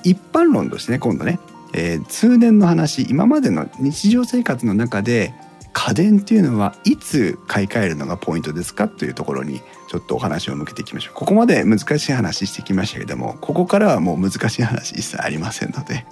[0.03, 1.39] 一般論としてね今度ね、
[1.73, 5.33] えー、通年の話今までの日常生活の中で
[5.73, 11.13] 家電っていうのはいつ買い替えるのがポイントですかというところにちょっとお話を向けていきましょう。
[11.13, 16.05] ここまで難しい話してきましたけどもここからはもう難しい話一切ありませんので。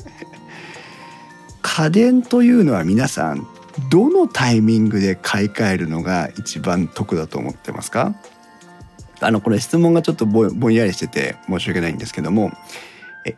[1.61, 3.45] 家電というのは皆さん
[3.89, 8.15] どのタイミングで買い替えるのが一番得だと思ってますか？
[9.19, 12.51] あのこれ質問がちょっとぼんやりしてて申し訳ないんですけども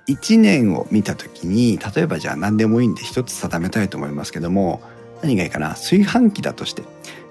[0.07, 4.81] 1年を見た時に例えばじゃあ何でもいいんで一つ定めたいと思いますけども
[5.21, 5.69] 何がいいかな？
[5.69, 6.83] 炊飯器だとして。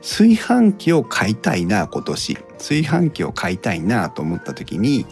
[0.03, 2.37] 炊飯器を買いたいな今年。
[2.59, 5.07] 炊飯器を買いたいなと思った時に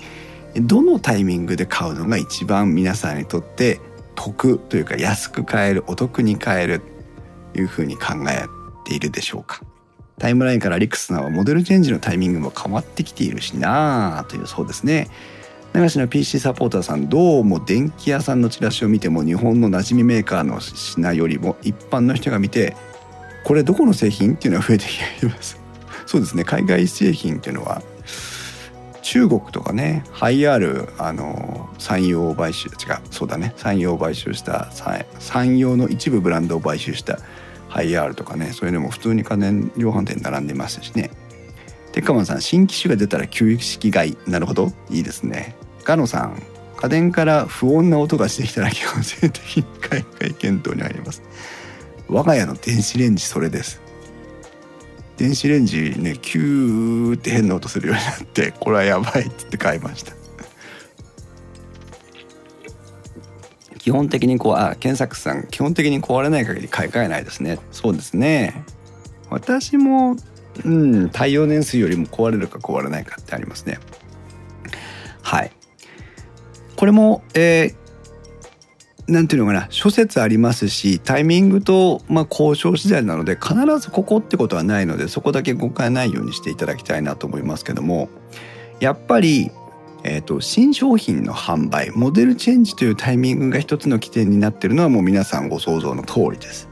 [0.56, 3.80] どのタイミングで買うのが一番皆さんにとって
[4.14, 6.82] 得というか安く買えるお得に買える
[7.54, 8.44] というふうに考え
[8.84, 9.62] ているでしょうか？
[10.18, 15.08] タイムラインからリクスさんはモデルチェンジのタイミングも変わってきているしなあというそうですね。
[15.74, 22.74] 流しの PC サポーターさんどうも電気屋さんのチラシを見ても日本の馴染みメーカーの品よりも一般の人が見て
[23.44, 25.60] これどこの製品っていうのは増えてきています。
[26.06, 26.44] そうですね。
[26.44, 27.82] 海外製品っていうのは
[29.02, 32.74] 中国とかねハイアールあの山陽を買収違う
[33.10, 33.52] そうだね。
[33.56, 34.70] 山陽を買収した
[35.18, 37.18] 山陽の一部ブランドを買収した
[37.76, 41.10] ハイアールとかねそういうのも普通に家電量販店並んでますしね。
[41.92, 44.72] テッカマンさん新機種が出たら旧式買いなるほど。
[44.88, 45.54] いいですね。
[45.84, 46.42] ガノさん
[46.78, 51.22] 家電から不穏な音がしてきたら強制的に買い替え検討に入ります。
[52.08, 53.82] 我が家の電子レンジそれです。
[55.18, 60.14] 電子レンジねキューって変な音するようになってこれはやばいって言って買いました。
[63.86, 67.60] 基本的にこうあ検索さん基本的に壊れない限り買い替えないですね。
[67.70, 68.64] そうですね。
[69.30, 70.16] 私も
[70.64, 73.78] うん耐用年数よりも壊れるか壊れないかってありますね。
[75.22, 75.52] はい。
[76.74, 79.68] これも、えー、なんていうのかな。
[79.70, 88.08] 諸説ありますしタイミングと、まあ、交渉次第なので必ずここってことはないのでそこだけ誤解ないようにしていただきたいなと思いますけども
[88.80, 89.52] やっぱり
[90.08, 96.68] えーと、新商品の販売モデルチェンジというタイミングが一つの起点になってるのはもう皆さんご想像の通りです。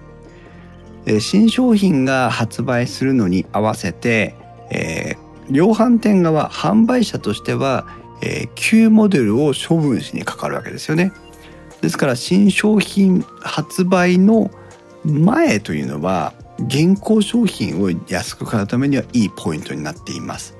[1.04, 4.36] で新商品が発売するのに合わせて、
[4.70, 7.88] えー、量販店側販売者としては、
[8.22, 11.12] えー、旧モデルを処分しにかかるわけですよね。
[11.80, 14.52] ですから新商品発売の
[15.04, 16.32] 前というのは
[16.68, 20.56] 現行商品を安く買うためにはいいポイントになっています。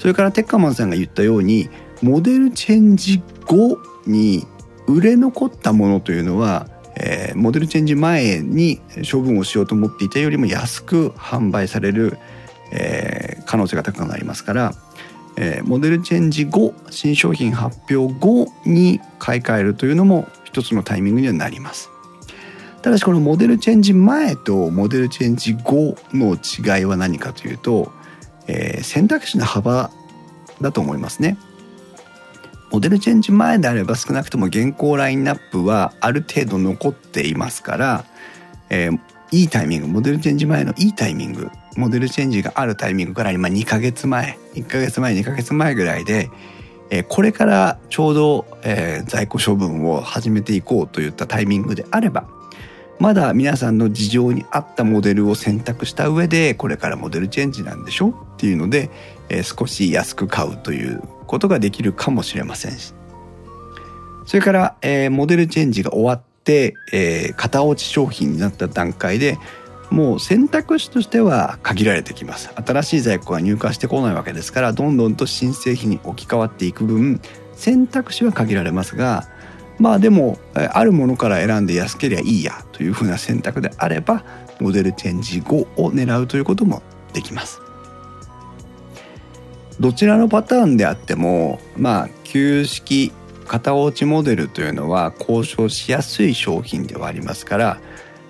[0.00, 1.68] それからテッカマンさんが言ったように
[2.00, 4.46] モデルチェンジ後に
[4.86, 8.80] 売れ残ったものというのは、えー、モデルチェンジ前に
[9.10, 12.16] 処分をしようと思っていたよりも安く販売される、
[12.72, 14.72] えー、可能性が高くなりますから、
[15.36, 21.90] えー、モデルチェンジ後新商品発表後に買い替えるというのも一つのタイミングにはなります。
[22.80, 27.92] ただしこのモデルチェンジ前とモデルチェンジ後の違いは何かというと
[28.50, 29.90] えー、選択肢の幅
[30.60, 31.38] だと思いますね。
[32.72, 38.04] モデルチェンジ前であれば少なくとも現行ラインナップはある程度残っていますから、
[38.68, 38.98] えー、
[39.32, 46.30] いいタイミングモデルチェンジ前のいいタイミングモデルチェンジがあるタイミングから今2ヶ月前1ヶ月前2ヶ月前ぐらいで、
[46.90, 52.28] えー、これからちょうど、えー、在庫処分を始めていこうといったタイミングであれば
[53.00, 58.10] まだ皆さんの事情に合ったモデルを選択した上でこれからモデルチェンジなんでしょ？
[58.10, 58.90] っていうので、
[59.30, 62.92] えー、少し安く買うということができるかもしれませんし。
[64.26, 69.38] それから、えー、モデルチェンジが終わって、えー、型落ち商品になった段階で
[69.90, 72.50] もう選択肢としては限られてきます。
[72.54, 77.20] 新しい在庫が入荷してこないわけですからどんどんと新製品に置き換わっていく分
[77.54, 79.26] 選択肢は限られますが
[79.80, 84.24] まあでもあるものから選んで安ければいいやというふうな選択であれば
[84.60, 86.82] モデルチェンジ後を狙うということも
[87.14, 87.60] できます。
[89.80, 93.12] どちらのパターンであってもまあ旧式
[93.46, 97.80] 型落ちモデルというのは交渉しやすい商品ではありますから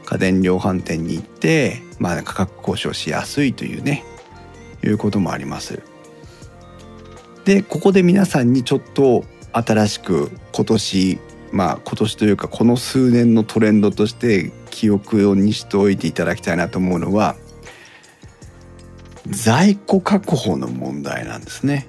[0.07, 4.05] 家電量販店に行って、まあ、価格交渉しやすいというね
[4.85, 5.83] いうこともあります。
[7.45, 11.19] でここで皆さんにちょっと新しく今年
[11.53, 17.37] まあ今年というかこの数年のトレンドとして記憶にしておいていただきたいなと思うのは
[19.27, 21.87] 在庫確保の問題なんですね。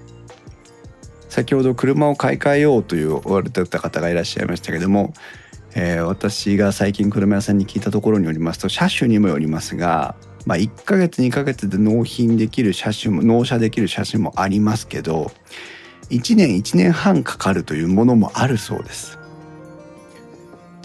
[1.29, 5.13] 先ほど車を買い替えようという言われてた方がいらっしゃいましたけども、
[5.73, 15.31] えー、私が最近車屋さんに聞いたところによりますと車種にもよりますが、まあ、1ヶ月2ヶ月で納品できる車種も納車できる車種もありますけど
[16.09, 19.20] 1年1年半かかるというものもあるそうです。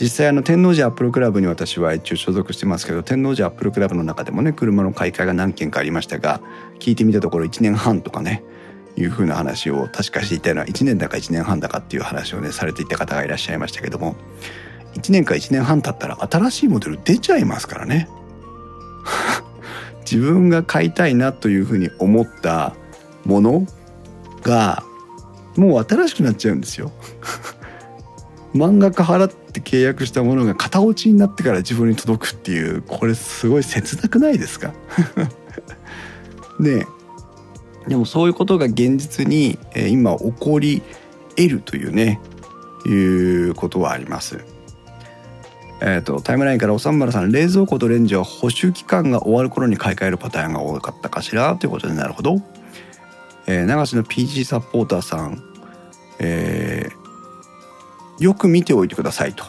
[0.01, 6.41] 実際あの天王寺アップルクラブに私は一応所属してますけど天王寺アップルクラブの中でもね車の買い替えが何件かありましたが
[6.79, 8.45] 聞いてみたところ1年半とかね
[8.97, 14.17] いうふうな話を確かしていたのは1年だか1年半だかっていう話をねされていた方がいらっしゃいましたけども
[14.95, 18.09] 1年か1年半経ったら新しいモデル出ちゃいますからね。
[20.11, 22.75] 自分が買いたいなというふうに思った
[23.25, 23.67] もの
[24.43, 24.83] が
[25.57, 26.93] もう新しくなっちゃうんですよ。
[28.55, 34.73] 漫画家払って契約したものが型落ちになってから自分に届くっていうこれすごい切なくないですか？
[36.61, 36.87] ね
[37.89, 39.59] でもそういうことが現実に
[39.91, 40.83] 今起こり
[41.37, 42.21] 得るというね
[42.87, 44.41] いうことはあります。
[45.81, 51.55] えーと、タイムラインからおさんばらさん冷蔵庫とレンジは保守期間が終わる頃に買い替えるパターンが多かったかしら？
[51.57, 52.41] ということでなるほど、
[53.47, 55.43] えー、流しの PG サポーターさん、
[56.19, 57.06] えー、
[58.19, 59.45] よく見ておいてくださいと。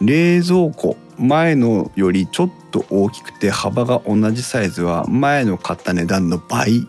[0.00, 6.86] 冷蔵庫前のよりちょっと大きくて幅が同じサイズは前の買った値段の倍。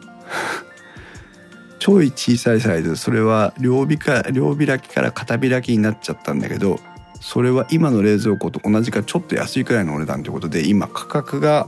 [1.79, 2.95] ちょい小さいサイズ。
[2.95, 6.79] それは両開か両開きから片開きになっちゃったんだけど
[7.19, 11.67] それは今の冷蔵庫と同じかちょっと安いくらいのお値段ということで今価格が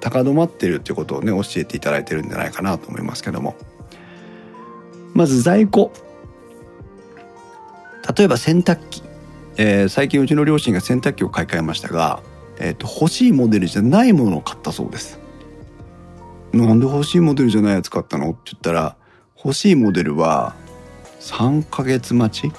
[0.00, 3.56] 高止まってるということをね教えていただいてるんじゃないかなと思いますけども。
[5.14, 5.92] まず在庫。
[8.16, 9.02] 例えば洗濯機、
[9.56, 12.22] えー、最近うちの両親が洗濯機を買い替えましたが、
[12.58, 15.20] えーと、欲しいモデルじゃないものを買ったそうです。
[16.52, 18.30] なんで欲しいモデルじゃないやつ買ったの？
[18.30, 18.96] って言ったら
[19.36, 20.54] 欲しいモデルは
[21.20, 22.52] 3ヶ月待ち？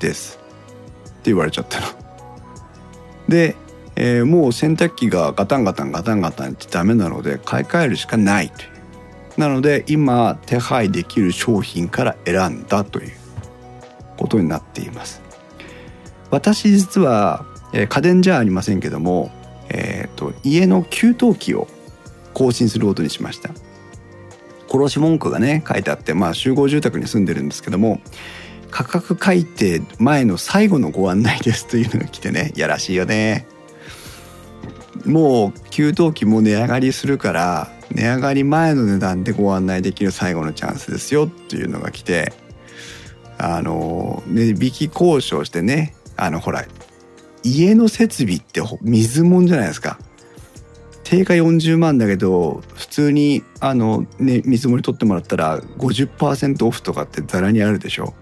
[0.00, 0.40] です。
[1.06, 1.86] って言われちゃったの。
[3.28, 3.56] で、
[3.96, 9.40] えー、もう洗濯機がガタンガタンガタンガタンってダメなので買い替えるしかないという。
[9.40, 13.23] なので今手配できる商品から選んだという。
[14.16, 15.22] ことになっています。
[16.30, 19.30] 私実は、え、家電じゃありませんけども、
[19.68, 21.68] えーと、と家の給湯器を
[22.32, 23.50] 更新することにしました。
[24.70, 28.00] 殺し文句がね書いてあってまあ集合住宅に住んでるんですけども
[28.70, 33.46] 価格改定前の最後のご案内ですというのが来てねやらしいよね。
[35.04, 42.32] もう給湯器も値上がりするから値上がり前の値段でご案内できる最後のチャンスですよっていうのが来て
[43.38, 46.64] あの値引き交渉してねあのほら
[47.42, 49.98] 家の設備って水もんじゃないですか。
[51.02, 58.14] 定価40万だけど普通にあの、ね、見積もり取ってもらったら50%オフとかってざらにあるでしょ。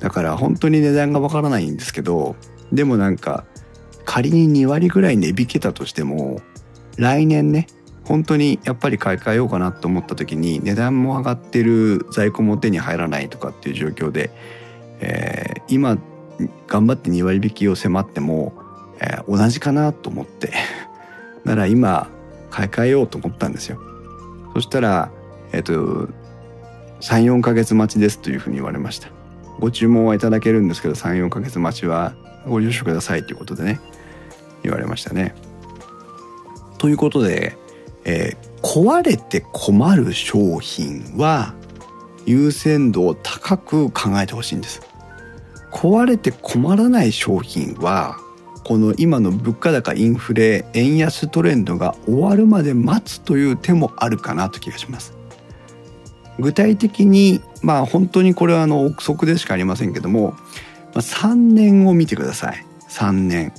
[0.00, 2.36] だから本当に値段がわからないんですけど
[2.72, 3.46] でもなんか
[4.04, 6.42] 仮に2割ぐらい値引けたとしても
[6.98, 7.68] 来年ね
[8.04, 14.30] 本当にやっぱり買い替えようかなと思った時に値段も上がってる在庫も手に入らないとかっていう状況で、
[15.00, 15.98] えー、今
[16.66, 18.52] 頑張って2割引きを迫っても、
[19.00, 20.52] えー、同じかなと思って
[21.44, 22.08] なら今
[22.50, 23.78] 買い替えようと思ったんですよ。
[24.54, 25.10] そしたら、
[25.52, 26.08] えっ、ー、と
[27.00, 29.08] 34ヶ月待ちですというふうに言われました。
[29.58, 32.14] ご注文はいただけるんですけど34ヶ月待ちは
[32.46, 33.80] ご了承くださいということでね
[34.62, 35.34] 言われましたね。
[36.78, 37.56] ということで、
[38.04, 41.54] えー、壊れて困る商品は
[42.26, 44.80] 優先度を高く考えてほしいんです。
[45.72, 48.16] 壊れて困らない商品は
[48.62, 55.14] この今の物価高インフレ円安トレンドが終わるまで待つという手もあるかなと気がします。
[56.38, 60.34] 具体的にまあ本当にこれはあの憶測でしかありませんけども
[60.94, 63.52] 3年を見てください3年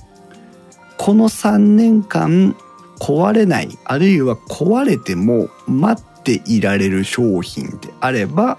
[0.98, 2.56] この3年間
[3.00, 8.58] 壊れないあるいは壊れても待っていられる商品であれば、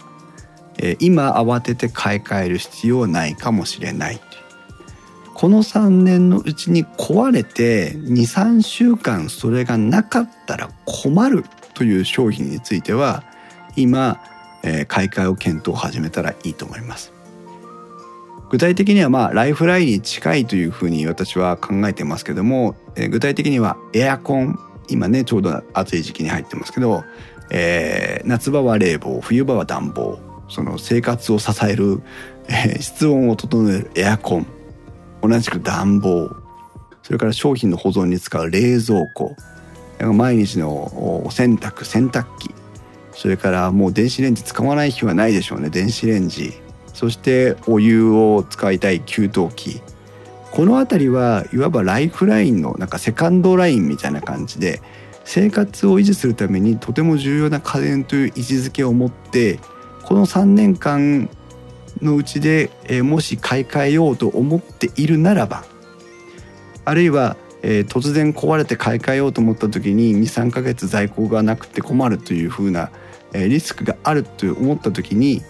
[0.79, 4.21] え、今慌てて買い替える必要はないかもしれない
[5.35, 13.23] この3年のうちに壊れて23週間それがなかったら困るという商品については
[13.77, 14.21] 今、
[14.63, 17.16] え、買い替えを検討を始めたらいいと思います。
[18.49, 24.59] 具体的にはまあライフラインに近いというふうに私は考えてますけども、えー、具体的にはエアコン。
[24.89, 27.03] 今ねちょうど暑い時期に入ってますけど、
[27.51, 30.19] えー、夏場は冷房冬場は暖房。
[30.49, 32.01] その生活を支える、
[32.49, 34.47] えー、室温を整えるエアコン。
[35.23, 36.31] 同じく暖房。
[37.03, 39.35] それから商品の保存に使う冷蔵庫。
[39.99, 42.55] 毎日の洗濯洗濯機。
[43.13, 46.53] それからもう電子レンジ使わない日はないでしょうね電子レンジ。
[46.97, 49.83] そしてお湯を使いたい給湯器。
[50.51, 54.81] この辺りはいわばライフラインのなんかセカンドラインみたいな感じで
[55.25, 59.61] 生活を維持するためにとても重要な家電という位置づけを持って
[60.05, 61.29] この3年間
[62.01, 65.65] のうちで、えもし買い替えようと思っているならば
[66.87, 72.91] あるいはえ、突然壊れて買い替えようと思った時に23ヶ月在庫がなくて困るというふうな、
[73.33, 75.43] え、リスクがあると思った時に、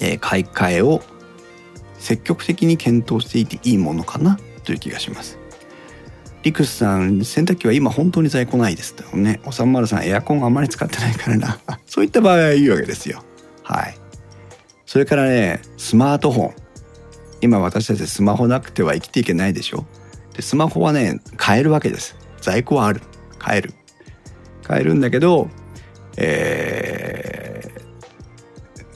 [0.00, 1.02] え、買い替えを
[1.98, 5.38] 積極的に検討していていいものかなという気がします。
[6.42, 9.40] リクスさん洗濯機は今本当に在庫ないですとね。
[9.46, 11.58] おさんまるさんエアコンあまり使ってないからな。
[11.86, 13.24] そういった場合はいいわけですよ。
[13.62, 13.96] はい。
[14.84, 16.54] それからねスマートフォン。
[17.40, 19.86] 今私たちスマホなくては生きていけないでしょ。
[20.36, 22.16] でスマホはね買えるわけです。
[22.42, 23.00] 在庫はある。
[23.38, 23.72] 買える。
[24.62, 25.48] 買えるんだけど
[26.16, 27.33] えー、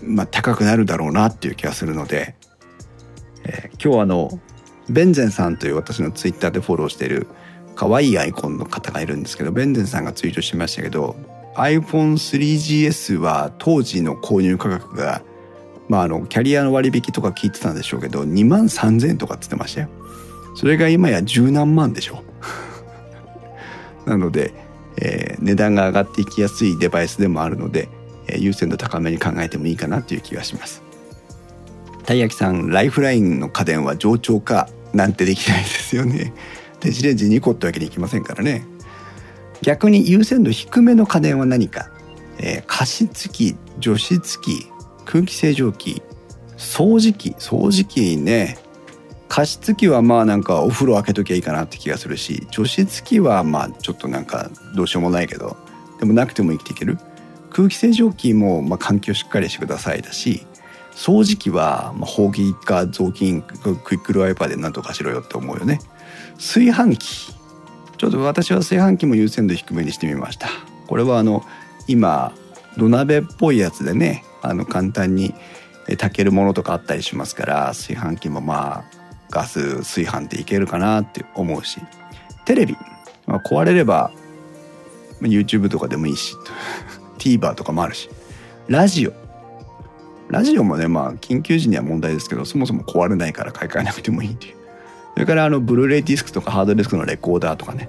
[0.08, 2.34] まあ高くなるだろうなっていう気がするので、
[3.44, 4.40] えー、今日あの
[4.88, 7.26] ベンゼンさんという私のツイッターでフォローしている
[7.76, 11.14] 可愛いアイコンの方がいるんですけどベンゼンさんがツイートしましたけど
[11.54, 15.22] iPhone3GS は当時の購入価格が
[15.88, 19.88] まああのキャリアの割引とか聞いてたんでしょうけど2万3000円とかって言ってましたよ。
[20.54, 22.24] それが今や十何万でしょ
[24.06, 24.52] なので、
[25.00, 27.88] えー、値段が上がっていきやすいデバイスでもあるので、
[28.36, 30.82] 優先度高めに考えてもいいかなという気がします。
[32.04, 36.32] たい焼きさんライフラインの家電は上長化なんてできないですよね。
[36.80, 38.66] 電子レンジ2個ってわけにいきませんからね。
[39.62, 41.90] 逆に優先度低めの家電は何か、
[42.38, 44.66] えー、加湿器除湿器
[45.04, 46.02] 空気清浄機
[46.56, 47.30] 掃除機。
[47.38, 48.58] 掃除機ね。
[49.28, 55.56] 加湿器はまあなんかお風呂開けときゃいいかなって気がするし除湿器はまあちょっとなんかどうしようもないけど。
[55.98, 56.98] でもなくても生きていける。
[57.58, 60.46] 空気清浄機もまあ環境しっかりしてくださいだし
[60.92, 65.80] 掃除機はまあほうきか雑巾クイックルワイパーで何とかしろよって思うよね。
[66.36, 67.34] 炊飯器。
[67.96, 70.48] ちょっと私は炊飯器も優先度低めにしてみました。
[70.86, 71.44] これはあの
[71.88, 72.32] 今
[72.76, 75.34] 土鍋っぽいやつでねあの簡単に
[75.86, 78.84] 炊けるものとかあったりしますから炊飯器もまあ
[79.30, 81.80] ガス炊飯でいけるかなって思うし。
[82.44, 82.76] テレビ、
[83.26, 84.10] まあ、壊れれば
[85.22, 86.34] YouTube とかでもいいし。
[87.18, 88.08] TVer とかもあるし
[88.68, 89.12] ラジオ。
[90.28, 94.56] ラジオもねまあ緊急時には問題ですけどそもそも壊れないから買い替えなくてもいいっていう。
[95.14, 97.88] それからあのブルーレイディスクとかハードディスクのレコーダーとかね。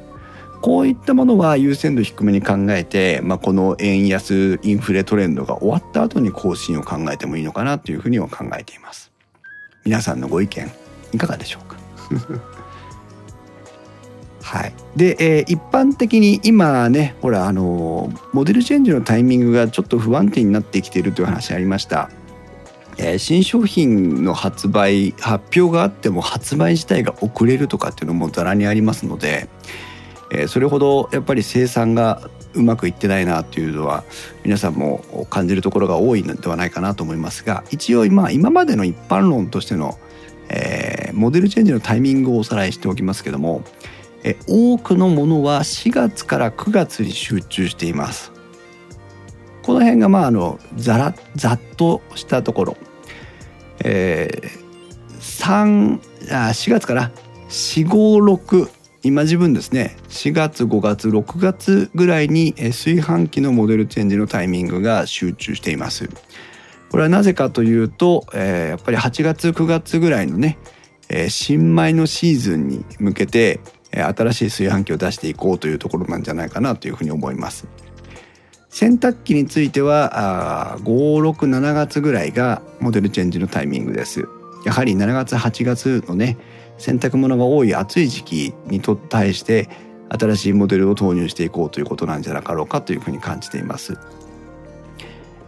[0.61, 9.11] こういったものは優先度低めに考えて、まあ、この円安インフレトレンドが終わった後に更新を考えてもいいのかなというふうには考えています。
[9.85, 10.69] 皆さんのご意見
[11.13, 11.77] いかがでしょうか？
[14.49, 22.09] はい、で、えー、一般的に今ねほらあのモデルチェンジのタイミングがちょっと不安定になってきているという話ありました。
[22.97, 29.47] えー、新商品の発売発表があっても発売自体が遅れるとかっていうのもざらにありますので、
[30.31, 34.03] えー、それほどやっぱり生産がうまくいってないなっていうのは
[34.43, 39.99] 皆さんも感じるところが多いのではないかなと思いますが一応今今までの一般論としての、
[40.49, 43.63] えー、モデルチェンジのタイミングをおさらいしておきますけども、
[44.23, 48.31] え多くのものは4月から9月に集中しています。
[49.63, 52.77] この辺がまああのざらざっとしたところ
[53.83, 55.99] えー、3
[56.31, 57.11] あ4月から
[57.49, 58.69] 456
[59.03, 66.09] 今自分ですね4月5月6月ぐらいに炊飯器のモデルチェンジのタイミングが集中しています。
[66.91, 70.57] これはなぜかというと、えー、やっぱり8月9月ぐらいのね、
[71.07, 73.59] えー、新米のシーズンに向けて、
[73.91, 77.67] 新しい炊飯器を出していこうというところなんじゃないかなというふうに思います。
[78.69, 84.27] 洗濯機については567月ぐらいがモデルチェンジのタイミングです。
[84.63, 86.37] やはり7月8月のね
[86.77, 89.69] 洗濯物が多い暑い時期にと対して
[90.09, 93.97] 新しいモデルを投入していこうということなんじゃなかろうかというふうに感じています。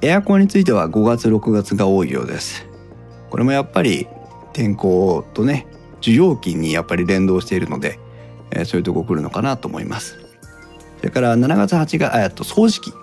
[0.02, 2.66] エアコンについては5月6月が多いようです。
[3.30, 4.08] これもやっぱり
[4.52, 5.68] 天候とね
[6.02, 8.00] 需要期にやっぱり連動しているので、
[8.52, 10.18] えー、そういうとこ来るのかなと思います。
[10.99, 12.93] それから7月8月あと掃除機。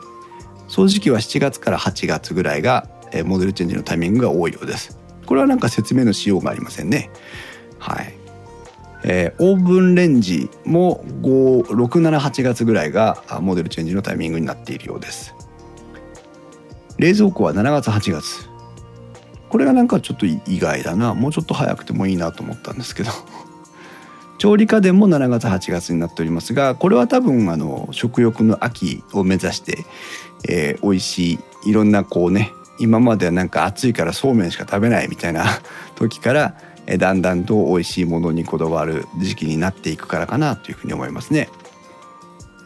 [0.68, 4.98] 掃除機は7月から8月ぐらいがえモデルチェンジのタイミングが多いようです。
[5.26, 7.10] これはなんか説明のしようがありませんね。
[7.78, 8.14] はい、
[9.04, 15.34] えー、オーブンレンジも678月ぐらいがモデルチェンジのタイミングになっているようです。
[16.98, 18.48] 冷蔵庫は7月8月。
[19.48, 21.14] これがなんかちょっと意外だな。
[21.14, 23.10] もうちょっと早くてもいいなと思ったんですけど。
[24.38, 29.84] 調理家電も7月8月になっておりますがこれは多分あの食欲の秋を目指して
[30.46, 31.32] えー、美味し
[31.64, 35.44] いいろんなこうね今まではなんか暑いからそうめんしか食べないみたいな
[35.96, 36.54] 時から、
[36.96, 41.48] だんだんと美味しいものにこだわる時期になっていくからかなというふうに思いますね。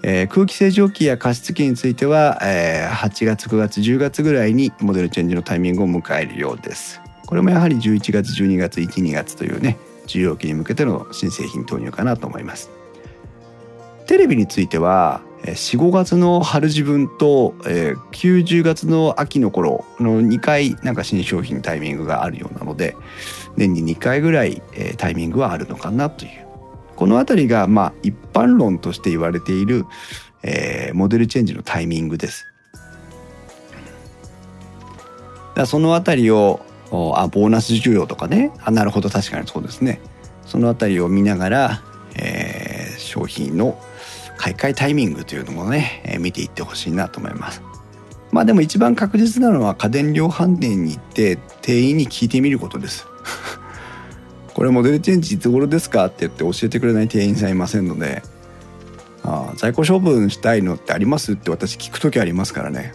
[0.03, 7.01] えー、空気清浄機や加湿器については、えー、8月9月10月ぐらいにモデルチェンジのタイミングを迎えるようです。
[7.25, 9.79] これもやはり11月12月12月というね
[10.19, 12.71] 需要期に向けての新製品投入かなと思います。
[14.07, 17.55] テレビについては45月の春自分と、
[18.13, 22.97] 90月の秋の頃の2回なんか新商品タイミングがあるようなので
[23.57, 24.63] 年に2回ぐらい、
[24.99, 26.47] タイミングはあるのかなという
[26.97, 29.87] この辺りがまあ一般論として言われている、
[30.43, 32.47] えー、モデルチェンジのタイミングです。
[35.55, 36.61] だその辺りを
[37.16, 40.01] あボーナス需要とかねあなるほど確かにそうですね
[40.47, 41.82] その辺りを見ながら、
[42.16, 43.80] えー、商品の
[44.36, 47.62] 買い替えタイミングというのもね、えー、見ていってほしいなと思います。
[48.32, 53.07] まあでも一番確実なのは家電量販店に行って店員に聞いてみることです。
[54.53, 58.22] これモデルチェンジいつ頃ですかって言って教えてくれない店員さんいませんので、
[59.22, 62.95] ああ在庫処分したいのってありますって私聞く時ありますからね。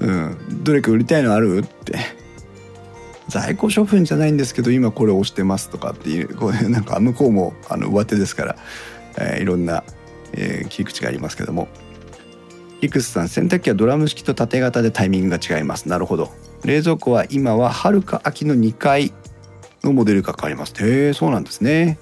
[0.00, 1.58] うん、どれか売りたいのある？
[1.58, 1.98] って。
[3.28, 8.56] 在庫処分じゃないんですけど今これ押してますとかっていうこうなんか向こうもあの上手ですから
[9.18, 9.84] えー、いろんな、
[10.32, 11.68] えー、切り口がありますけども。
[12.82, 15.88] リクスさん洗濯機はドラム式と縦型でタイミングが違います。
[15.88, 16.30] なるほど。
[16.64, 19.14] 冷蔵庫は今は春か秋の2回
[19.82, 20.74] のモデルが変わります。
[20.84, 21.98] へえそうなんですね。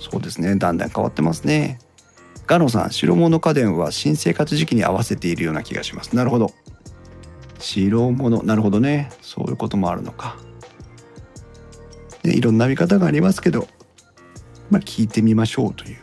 [0.00, 0.56] そうですね。
[0.56, 1.78] だんだん変わってますね。
[2.46, 6.16] ガノさん白物家電は新生活時期に合わせているような気がします。
[6.16, 6.52] なるほど。
[7.64, 9.10] 白物なるほどね。
[9.22, 10.36] そういうこともあるのか、
[12.22, 13.66] ね、いろんな見方がありますけど
[14.70, 15.96] まあ聞いてみましょうという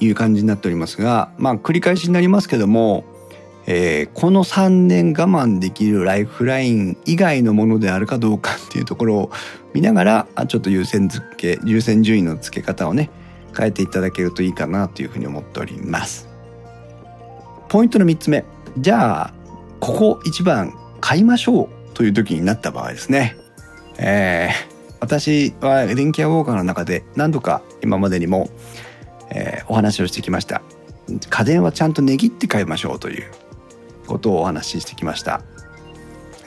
[0.00, 3.04] いう感じになっておりますがまあ繰り返しになりますけども、
[3.66, 9.30] えー、この3年我慢できるライフライン以外のものであるかどうかっていうところを
[9.72, 13.08] 見ながらちょっと優先付け優先順位の付け方をね
[13.56, 16.28] 変えていただけるといいかなというふうに思っております。
[17.68, 18.44] ポイントの3つ目。
[18.78, 19.45] じゃあ
[19.80, 23.36] ここ一番買いましょうという時になった場合ですね。
[23.98, 28.50] えー、私は電気屋ウォーカーの中で何度か今までにも、
[29.30, 30.62] えー、お話をしてきました。
[31.30, 33.30] 家電はちゃんと値切って買いましょうという
[34.06, 35.42] ことをお話ししてきました。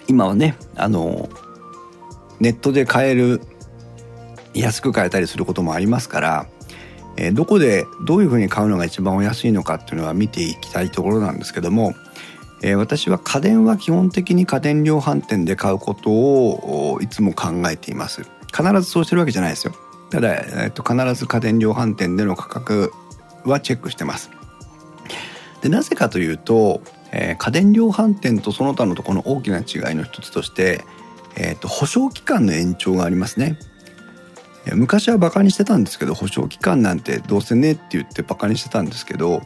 [0.07, 1.29] 今はねあの
[2.39, 3.41] ネットで買える
[4.53, 6.47] 安く買えたりすることもありますから、
[7.17, 11.93] えー、どこでどういうふうに買うのが一番お安いのかっていうのは見ていきたいところなんですけども、
[12.61, 18.23] えー、私は家電は基本的に家電量販店で買うことをいつも考えています。
[18.55, 19.73] 必ずそうしてるわけじゃないですよ。
[20.09, 22.91] ただ、えー、と必ず家電量販店での価格
[23.45, 24.31] はチェックしてます。
[25.61, 26.81] でなぜかというと
[27.11, 30.83] えー、家電量販店とその他のところの大きな違いの一つとして、
[31.35, 33.57] えーと、保証期間の延長がありますね。
[34.73, 39.41] 昔はバカにしてたんですけど保証期間なんてどうせねって言ってバカにしてたんですけど、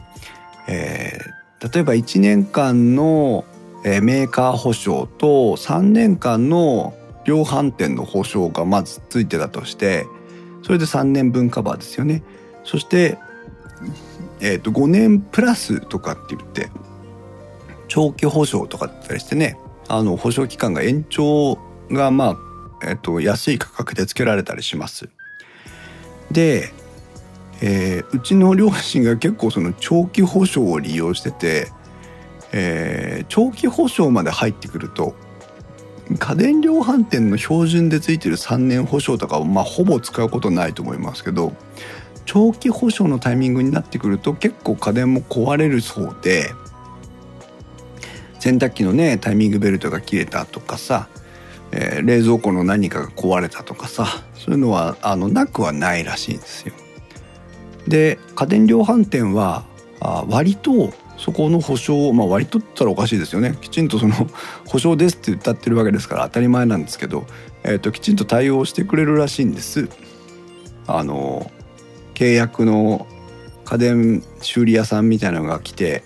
[0.68, 1.30] えー、
[1.72, 3.44] 例えば1年間の
[3.84, 6.94] メーカー保証と3年間の
[7.24, 10.06] 量販店の保証がまずついてたとして
[10.62, 12.22] それで3年分カバーですよね。
[12.64, 13.18] そして、
[14.40, 16.70] えー、と5年プラスとかって言って
[17.88, 19.58] 長期保証とかだったりしてね
[19.88, 21.58] あの保証期間が延長
[21.90, 22.36] がま
[22.82, 25.08] あ、えっと、安い価格でつけられたりします。
[26.30, 26.72] で、
[27.66, 31.68] えー、うちの両親が結構その長期保証を利用してて、
[32.52, 35.14] えー、長期保証まで入ってくると
[36.18, 41.54] 家電量販店の標準でついてる3年保証とかをまあほぼ使うことないと思いますけど
[42.26, 46.52] 長期保証のタイミングになってくると結構家電も壊れるそうで
[48.40, 51.08] 洗濯機のねタイミングベルトが切れたとかさ、
[51.72, 56.74] えー、冷蔵庫の何かが壊れたとかさそういうのはあのなくはないらしいんですよ。
[57.88, 59.64] で家電量販店は
[60.28, 64.14] 割とそこの保証をまあ割とったらおかしいですよねきちんとその
[64.66, 67.26] 保証ですって歌ってるわけですから当たり前なんですけど、
[67.62, 69.88] えーと、きちんと対応してくれるらしいんです。
[70.86, 71.50] あの
[72.14, 73.06] 契約の
[73.64, 76.04] 家電修理屋さんみたいなのが来て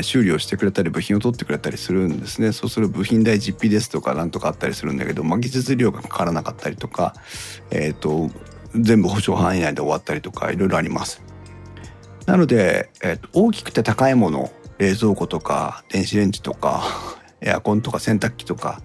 [0.00, 7.14] 修理をしてくれたり部品を取ってくれたりするんですねそうする部品代実費ですとかなんとかあったりするんだけど、まあ、技術料がかからなかったりとか、
[7.70, 8.30] えーと、
[8.74, 11.22] 全部保証範囲内で終わったりとかいろいろあります。
[12.26, 16.82] なので、えーと、大きくて高いもの冷蔵庫とか電子レンジとか
[17.40, 18.80] エアコンとか洗濯機とか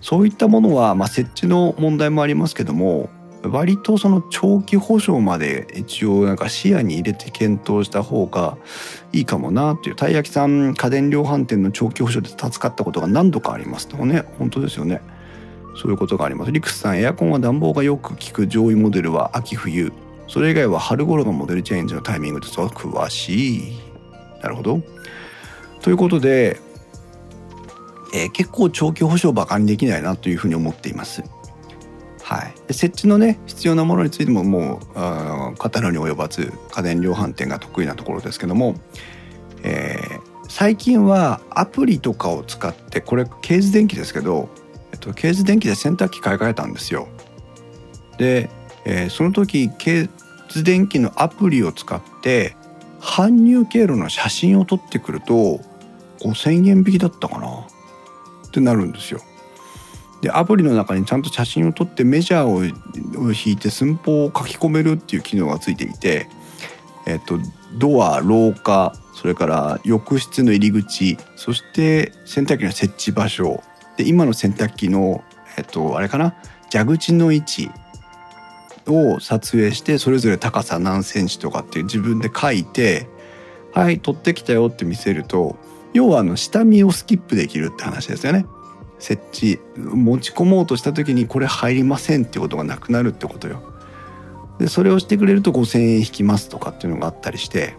[0.00, 3.08] そういったものは、まあ、設置の問題もありますけども
[3.44, 8.56] 割とその長期保証まで一応なんか視野に入れて検討した方が
[9.12, 9.96] いいかもなっていう。
[9.96, 15.00] たい焼きさん家電量販店の長期保証で助かったことが何度かありますとね本当ですよね。
[15.74, 16.52] そういうことがあります。
[16.52, 19.92] リクスさんエアコンは暖房がよく効く上位モデルは秋冬。
[20.28, 23.80] それ以外は春頃のモデルチェンジのタイミングです詳しい。
[24.42, 24.80] なるほど。
[25.80, 26.60] ということで、
[28.14, 31.22] えー、結構長期保証ばかにできないなというふうに思っています。
[32.22, 38.76] はい、設置のね必要なものについてももう語るに及ばず家電量販店が得意なところですけども、
[39.64, 44.48] えー、最近はアプリとかを使ってこれケーズ電気ですけど、
[44.92, 47.08] えっと、ケーズ電気で洗濯機買い替えたんですよ。
[48.18, 48.50] で、
[48.84, 50.10] えー、その時ケー
[50.48, 52.56] ズ電気のアプリを使って
[53.00, 55.60] 搬入経路の写真を撮ってくると
[56.20, 57.66] 5,000円引きだったかな
[58.46, 59.20] ってなるんですよ。
[60.20, 66.28] でアプリの中にちゃんと写真を撮ってメジャーを引いて寸法を書き込めるっていう機能がついていて、
[67.06, 67.40] えっと、
[67.76, 73.64] ドア廊下それから浴室の入り口そして洗濯機の設置場所
[73.96, 75.22] で今の洗濯機の、
[75.56, 76.34] えっと、あれかな？
[76.70, 77.70] 蛇口の位置
[78.86, 83.08] を撮影してそれぞれ高さ何センチとかっていう自分で書いて
[83.72, 85.56] はい撮ってきたよって見せると
[85.92, 88.46] 要はあの下見をスキップできるって話ですよね。
[88.98, 93.60] 設置持ち込もうとした時にこれ入りませんってことがなくなるってことよ。
[94.58, 97.74] でそれをしてくれると5,000円引きますとかっていうのがあったりして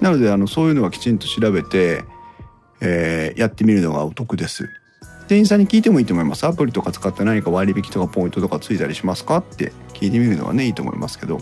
[0.00, 2.04] なのであのそういうのはきちんと調べて、
[2.80, 4.68] えー、やってみるのがお得です。
[5.30, 6.44] 店員さんに聞いてもいいと思います。
[6.44, 9.36] アプリとか使って何か割引とかポイントとかついたりしますか？
[9.36, 11.38] って聞いてみるのはねいいと思いますけど、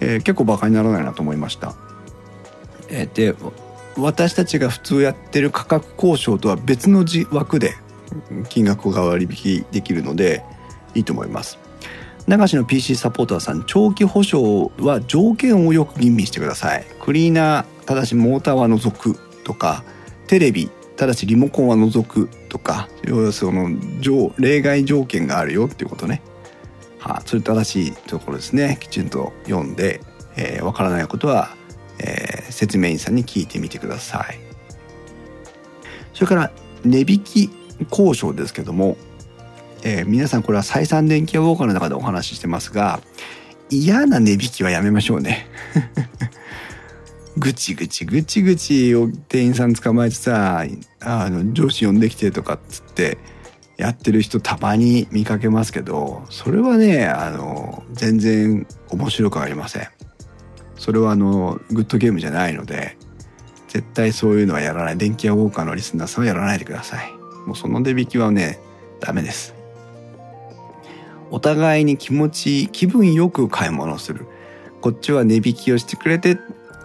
[0.00, 1.76] えー、結構バカにならないなと思いました。
[2.88, 3.36] えー、で
[3.96, 7.76] 私たちが普通やってる価格交渉とは別の枠で
[8.48, 10.42] 金額が割引できるので
[10.96, 11.56] いいと思います。
[12.26, 19.84] 流しの PC サポーターさん長期保証は条件をよく吟味してくださいクリーナーただしモーターは除くとか、
[20.26, 20.68] テレビ
[20.98, 23.70] ただしリモコンは除くとか要はその
[24.36, 26.20] 例外条件があるよっていうことね。
[26.98, 28.78] はあ、それ正しいところですね。
[28.80, 30.00] きちんと読んで、
[30.36, 31.54] えー、からないことは、
[32.00, 34.40] えー、説明員さんに聞いてみてください。
[36.14, 36.50] それから
[36.84, 37.50] 値引き
[37.92, 38.96] 交渉ですけども、
[39.84, 43.00] えー、皆さんこれは採算電気屋ウォーカーの中でお話ししてますが
[43.70, 45.46] 嫌な値引きはやめましょうね。
[47.38, 50.64] ぐちぐちぐちぐちを店員さん捕まえてさ
[51.00, 53.18] あの上司呼んできてとかっつって
[53.76, 59.88] やってる人たまに見かけますけどそれはねあの全然面白くありません。
[60.76, 62.96] それはあのグッドゲームじゃないので
[63.68, 64.98] 絶対そういうのはやらない。
[64.98, 67.12] 電気屋ウォーカーのリスナーさんはやらないでください。
[67.46, 68.58] もうその値引きはね
[69.00, 69.54] ダメです。
[71.30, 74.26] お互いに気持ち気分よく買い物する。
[74.80, 76.38] こっちは値引きをしてくれて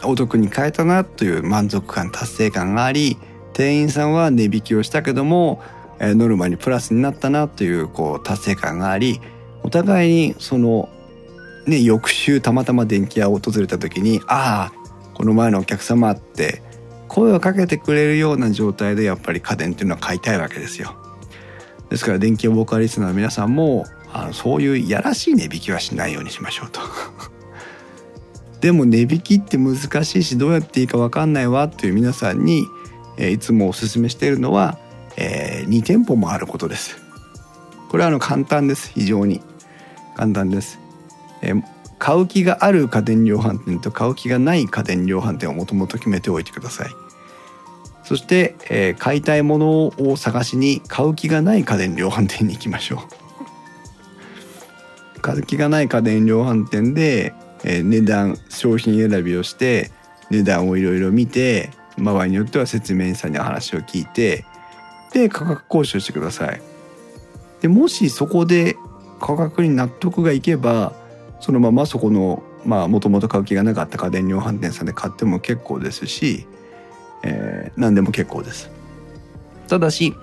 [0.06, 3.18] お得に買えたなという満足感達成感があり
[3.54, 5.62] 店員さんは値引きをしたけども
[6.00, 9.22] ノルマにプラスになったなというこう達成感があり
[9.64, 10.90] お互いにその
[11.66, 14.84] ね翌週たまたま電気屋を訪れた時にああ
[15.14, 16.62] この前のお客様って
[17.08, 20.96] 声をかけてくれるような状態でやっぱり家電っていうのは買いたいわけですよ。
[21.90, 26.82] ですから電気屋ボーカリストの皆さんもあのそういうやらしい値引きはしないようにしましょうと。
[28.64, 32.66] でも値引きって難しいしどうやっていいか分かんないわっていう皆さんに、
[33.18, 34.78] えいつもおすすめしているのは、
[35.18, 36.96] えー、2店舗もあることです。
[37.90, 39.42] これはあの簡単です非常に
[40.16, 40.80] 簡単です。
[41.42, 41.64] えー、
[42.00, 46.88] 買う気がある家電量販店と買う気がない家電量販店をもともと決めておいてください。
[48.06, 53.04] そして、えー、買いたいものを探しに買う気がない家電量販店に行きましょ
[55.18, 55.20] う。
[55.20, 57.34] 買う気がない家電量販店で
[57.64, 59.92] えー、値段商品選びをして
[60.30, 64.46] 値段をいろいろ見て場合によっては説明員さんに話を聞いて
[65.14, 66.62] で価格交渉してください。
[67.62, 68.76] でもしそこで
[69.22, 70.94] 価格に納得がいけば
[71.40, 76.48] そのままそこのまあもともと買う気がなかった家電量販店さんで買っても結構ですし、
[77.24, 78.70] えー、何でも結構です。
[79.68, 80.14] ただし、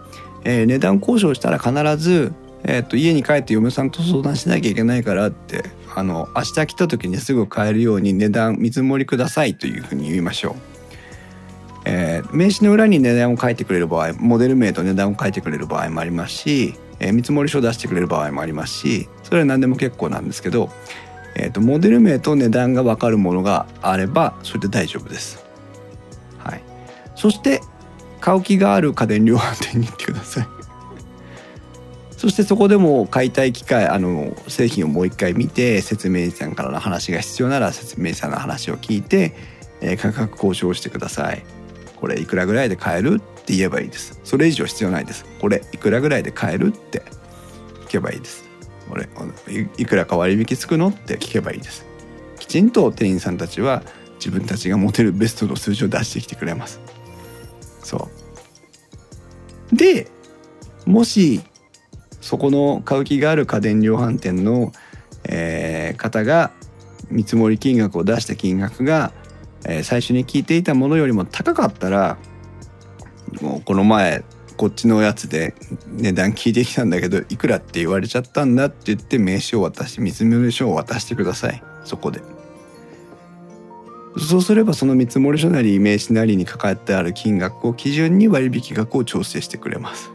[0.45, 2.33] えー、値段交渉したら必ず、
[2.65, 10.55] えー、と家に帰って嫁さんと相談しなきゃいけないからってあの明日来た時にすぐ買えるように値段見積もりくださいというふうに言いましょう。
[11.85, 20.71] えー、名刺の裏に値段を書いてくれる場合モデル名と値段を書いてくれる場合もありますし、えー、見積書を出してくれる場合もありますしそれは何でも結構なんですけど、
[21.35, 25.43] えーと、モデル名と値段が分かるものがあればそれで大丈夫です。
[26.39, 26.63] はい、
[27.17, 27.63] そして
[28.21, 30.60] 買う気がある家電量販店に行ってください。
[32.21, 39.33] そしてそこでも買いたい機会あの製品をもう一回見て説明さんからの話が必要なら説明さんの話を聞いて、
[39.81, 41.43] えー、価格交渉してください。
[41.97, 44.21] これいくらぐらいで買えるって言えばいいです。
[44.23, 45.25] それ以上必要ないです。
[45.41, 47.03] これいくらぐらいで買えるって
[47.87, 48.45] 聞けばいいです。
[48.91, 49.09] これ
[49.79, 51.87] いくらか割引つくのって聞けばいいです。
[52.39, 53.83] きちんと店員さんたちは
[54.17, 56.83] 自分たちが持てるベストの数字を出してきてくれます。
[57.83, 58.11] そ
[59.73, 59.75] う。
[59.75, 60.07] で
[60.85, 61.41] もし
[62.21, 64.73] そこの買う気がある家電量販店の、
[65.25, 66.51] えー、方が
[67.11, 69.13] 見積もり金額を出した金額が、
[69.65, 72.19] えー、最初に聞いていたものよりも高かったら
[73.41, 74.25] もうこの前
[74.57, 75.55] こっちのやつで
[75.87, 82.21] 値段聞いてきたんだけどいくらって言われちゃったんだって言って名刺を渡して見積もり書を渡してくださいそこで。
[84.19, 90.11] そうすればその見積書なり名刺なりに抱えてある金額を基準に割引額を調整してくれます。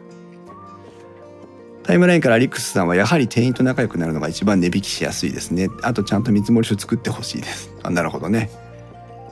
[1.86, 5.70] タイムラインからアリックスさんはやはり店員と仲良くなるのが一番値引きしやすいですね。
[5.84, 7.72] あとちゃんと見積もり書作ってほしいです。
[7.84, 8.50] あなるほどね。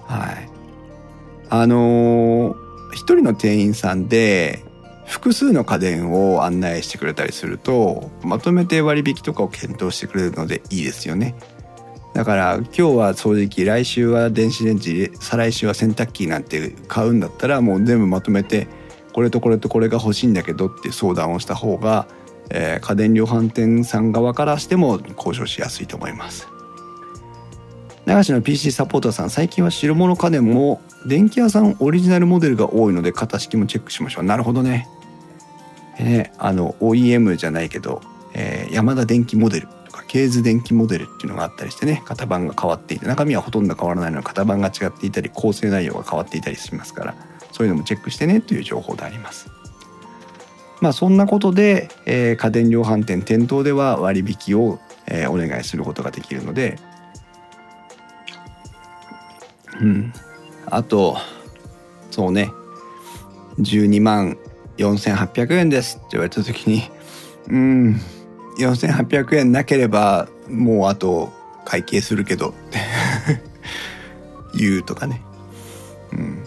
[0.06, 0.50] はい。
[1.50, 2.56] あのー、
[2.94, 4.64] 一人の店員さんで
[5.08, 11.34] 複数の家電を案内してくれたりするとまとめて割引とかを検討してくれるのでいいですよね。
[12.14, 18.68] だから今日は掃除機来週は電子レンジ再来週は洗濯機なんて買うんだったらもう全部まとめて
[19.12, 22.06] これとこれとこれが欲しいんだけどって相談をした方が
[22.54, 26.48] えー、家電量販店さん側からしても交渉しやすいと思います。
[28.06, 34.24] 流しの PC サポーターさん最近は白物家電も電気屋さんオリジナルモデルが多いので型式もチェックしましょう。
[34.24, 34.88] なるほどね。
[36.00, 38.02] え、あの OEM じゃないけど、
[38.34, 47.16] えー、ヤマダ電気モデルとかケーズ電気モデルっていうのがあったりしてね型番が変わっていて中身はほとんど変わらないのに型番が違っていたり構成内容が変わっていたりしますから
[47.52, 49.63] そういうのもチェックしてねという情報であります。
[50.84, 56.78] まあ、そんなことで、えー、家電量販店店頭では割引を、えー、お願いすることができるので、
[59.80, 60.14] うん、
[60.66, 61.16] あと
[62.12, 62.52] そうね。
[63.60, 64.38] 12万
[64.78, 66.00] 4800円です。
[66.00, 66.84] って言われた時に
[67.48, 68.02] うん。
[68.60, 71.32] 4800円なければもうあと
[71.64, 72.50] 会計するけど。
[72.50, 72.80] って
[74.60, 75.22] 言うとかね、
[76.12, 76.44] うん、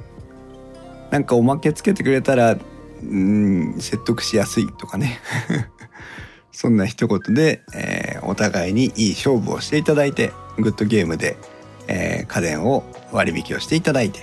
[1.10, 2.58] なんかおまけつけてくれたら
[3.02, 5.20] うん説得しやすいとかね
[6.52, 11.36] そんな一言で、えー、お互いにいい勝負をしていただいてグッドゲームで、
[11.88, 14.20] えー、家電を割引をしていただいて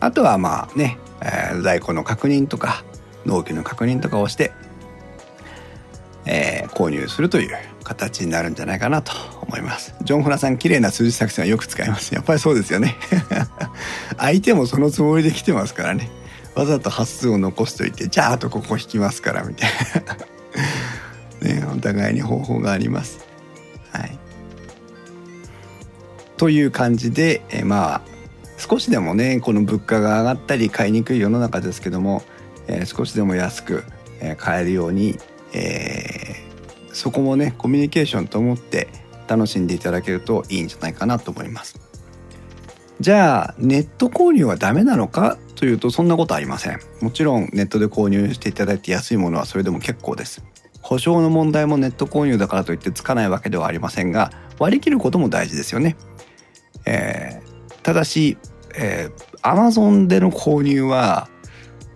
[0.00, 2.84] あとはまあね、えー、在庫の確認とか
[3.24, 4.52] 納期の確認とかをして、
[6.26, 9.12] えー、購入するという形になるんじゃないかなと
[9.42, 9.94] 思います。
[10.02, 12.14] ジョン・フラさん、綺麗な数字作戦はよく使います。
[12.14, 12.96] やっぱりそうですよね。
[14.18, 16.10] 相手もそのつもりで来てますからね。
[16.54, 19.70] わざと端数を残しといて、じゃああとここ引きますから、みたい
[21.40, 21.48] な。
[21.48, 23.20] ね、お互いに方法があります。
[23.92, 24.18] はい。
[26.36, 28.02] という感じで、えまあ、
[28.58, 32.22] 少しでもね、この物価が上がったり買いにくい世の中ですけども、
[32.68, 33.84] えー、少しでも安く、
[34.20, 35.18] え、買えるように、
[35.52, 38.88] えー、そこもねコミュニケーションと思って
[39.28, 41.80] 楽しんでいただけるといいんじゃないかなと思います。
[43.00, 45.38] じゃあネット購入はダメなのか？
[45.62, 46.80] というとそんなことありません。
[47.00, 50.42] もちろんネットで購入していただいて安いものはそれでも結構です。
[50.80, 55.96] 保証の問題もネット購入だからといってつかないわけではありませんが割り切ることも大事ですよね。
[56.84, 58.38] えー、ただし、
[58.74, 61.28] えー、Amazon での購入は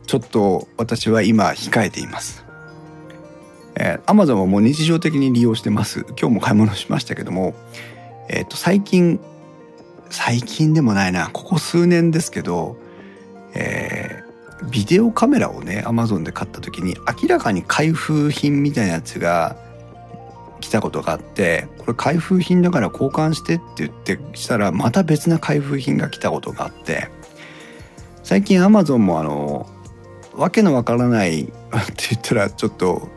[0.06, 2.44] ちょっと私は今控えています。
[3.74, 6.06] えー、Amazon はもう日常的に利用してます。
[6.10, 7.56] 今日も買い物しましたけども、
[8.28, 9.18] えっ、ー、と最近
[10.08, 12.86] 最近でもないなここ数年ですけど、
[13.57, 19.57] えー、ビデオカメラをね Amazon で買った時に明らかに開封品みたいなやつが
[20.61, 27.09] 来たことがあってこれ開封品だから交換してって言ってしたらまた別な開封品が来たことがあって
[28.22, 29.70] 最近 Amazon もあの
[30.34, 31.52] わけのわからないって
[32.11, 33.09] 言ったらちょっと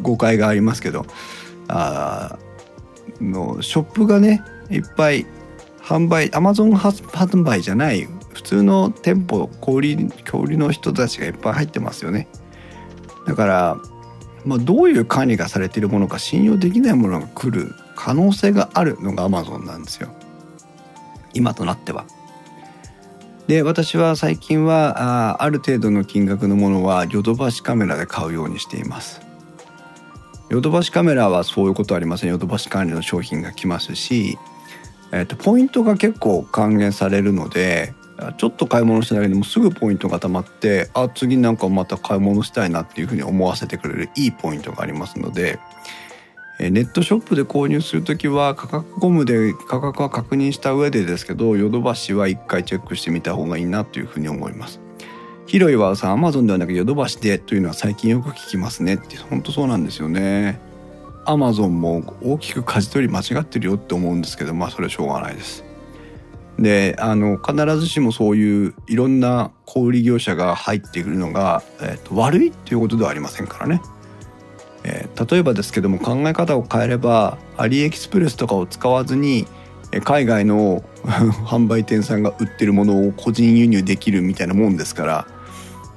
[0.00, 1.04] 誤解がありますけど
[1.68, 2.38] あ
[3.20, 5.26] のショップがねいっぱい
[5.82, 9.96] 販売アマゾン販売じゃない普通の店舗小売
[10.28, 12.28] 小売の人たちがいっぱい入ってますよね。
[13.26, 13.76] だから、
[14.44, 20.08] まあ、どういう管理がされているものか信用できないものが来る可能性があるのがアマゾンなんですよ。
[21.34, 22.04] 今となっては。
[23.46, 29.20] で私は最近はあある程度の金額のものはヨドバシカメラで買うようにしています。
[30.48, 32.30] ヨドバシカメラはそういうことありません。
[32.30, 34.38] ヨドバシ管理の商品が来ますし、
[35.12, 37.94] えーと、ポイントが結構還元されるので
[38.36, 45.58] ちょっと買い物しただけでもすぐポイントがたまってあ次なんかまた買い物したいなっていうふうに思わせてくれるいいポイントがありますので
[46.58, 54.80] ネットショップで購入する時は価格ゴムで価格は確認した上でですけどヨドバシは一回チェックしてみた方がいいなというふうに思います。
[55.46, 60.60] 広いはさアマゾンではなくヨドバシでというのは最近よく聞きますねって本当そうなんですよね。
[61.24, 65.64] アマゾンも大きく舵取り間違ってるよって思うんですけどまあそれはしょうがないです。
[66.58, 73.80] であの必ずしもそういういろんな小売業者が入ってくるのが、えーと悪いっていうことではありませんからね。
[74.84, 79.46] えー、例えばですけども考え方を変えればアリエキスプレスとかを使わずに
[80.04, 85.26] 海外の 販売店さんが売ってるものを個人輸入できるみたいなもんですから、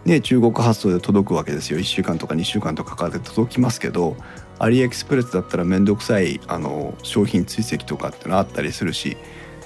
[0.04, 4.18] ね、中国発送で届くわけですよ1週間とか2週間とかかかって届きますけど
[4.60, 9.18] アリエキスプレスだったら面倒くさいあの商品追跡とかってのあったりするし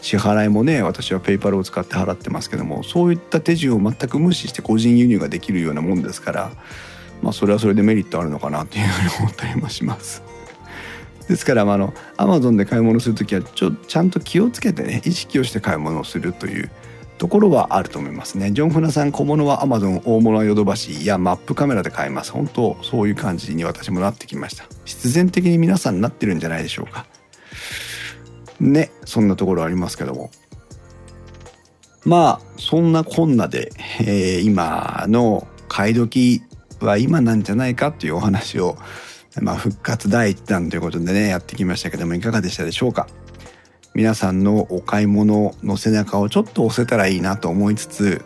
[0.02, 6.52] 支払いもね私はペイパルを使って払ってますけどもそういった手順を全く無視して個人輸入ができるようなもんですから
[7.22, 10.24] まあそれはそれでメリットあるのかなというふうに思ったりもします。
[11.28, 16.72] ですから、まあ、あのアマゾンで買い物する時はちょちゃんと気をつけてね意識をして買い物をするという
[17.20, 18.52] ところはあると思いますね。
[18.52, 22.32] ジョン・フナさん小物はアマゾン大物はヨドバシいやマップカメラで買います。
[22.32, 24.64] 本当そういう感じに私もなってきました。
[24.86, 27.06] 必然的に皆さんなってるんじゃないでしょうか。
[28.60, 30.32] ねそんなところありますけども。
[32.06, 36.42] まあそんなこんなで、えー、今の買い時
[36.80, 38.78] は今なんじゃないかというお話を、
[39.42, 43.08] まあ、復活第一弾ということでねやってきましたけどもいかがでしたでしょうか？
[43.94, 48.22] 皆さんのお買い物の背中をちょっと押せたらいいなと思いつつ、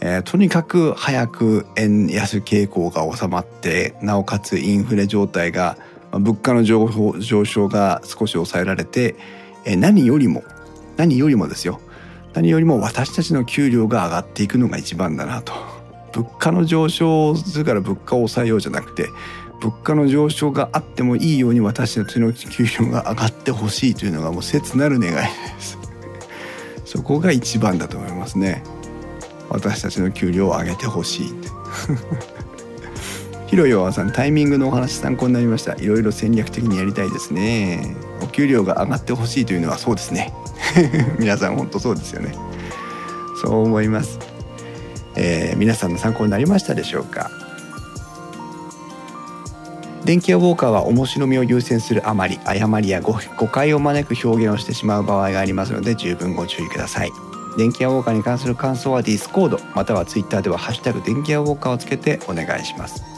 [0.00, 5.78] えー、とにかく早く円安傾向が収まってなおかつインフレ状態が
[6.12, 6.88] 物価の上
[7.44, 9.16] 昇が少し抑えられて、
[9.64, 10.44] え、何よりも
[10.96, 11.80] 何よりもですよ。
[12.32, 15.52] 何よりも私たちの給料が上がっていくのが一番だなと。
[16.12, 19.08] 物価の上昇するから物価を抑えようじゃなくて
[19.60, 25.28] 物価の上昇があってもいいように私たちの給料が上がってほしいというのがもう切なる願いで
[25.60, 25.78] す。
[26.84, 28.62] そこが一番だと思いますね。
[29.48, 31.48] 私たちの給料を上げてほしいって。
[33.46, 35.74] ひろよあさんタイミングのお話参考になりました。
[35.74, 37.94] いろいろ戦略的にやりたいですね。
[38.22, 40.32] お給料が上がってほしいというのはそうですね。
[41.20, 42.34] 皆さん本当そうですよね。
[43.40, 44.18] そう思います、
[45.16, 47.30] えー、皆さんの参考になりましたでしょうか。
[50.04, 53.14] 電気屋ウォーカーは面白みを優先するあまり誤りや誤
[53.48, 57.12] 解を招く表現をしてしまう場合がありますので十分ご注意ください。
[57.56, 63.13] 電気屋ウォーカーに関する感想は Discord またはツイッターでは「ハッシュタグ電気屋ウォーカー」をつけてお願いします。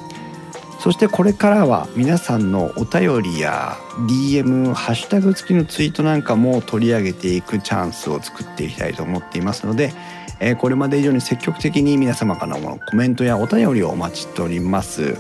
[0.87, 3.77] そしてこれからは皆さんのお便りや
[4.07, 9.93] DM ハッシュタグ付きのツイートなんかも取り上げていくチャンスを作っていきたいと思っていますので、
[10.39, 15.17] えこれまで以上に積極的に皆様からのコメントやお便りをお待ちしております。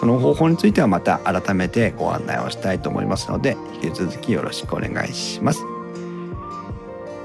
[0.00, 5.60] その方法についてはまた改めてご案内をしたいと思いますので引き続きよろしくお願いします。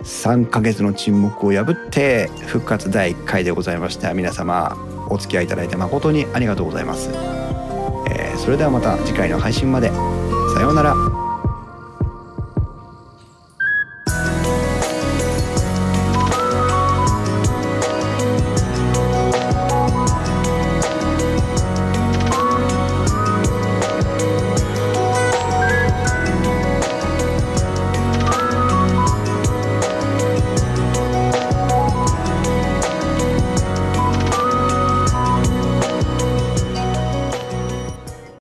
[0.04, 4.14] 3ヶ月の沈黙を破って復活第1回でございました。
[4.14, 4.78] 皆様
[5.10, 7.10] お付き合いいただいて誠にありがとうございます、
[8.10, 9.92] えー、それではまた次回の配信まで。
[10.56, 11.25] さようなら。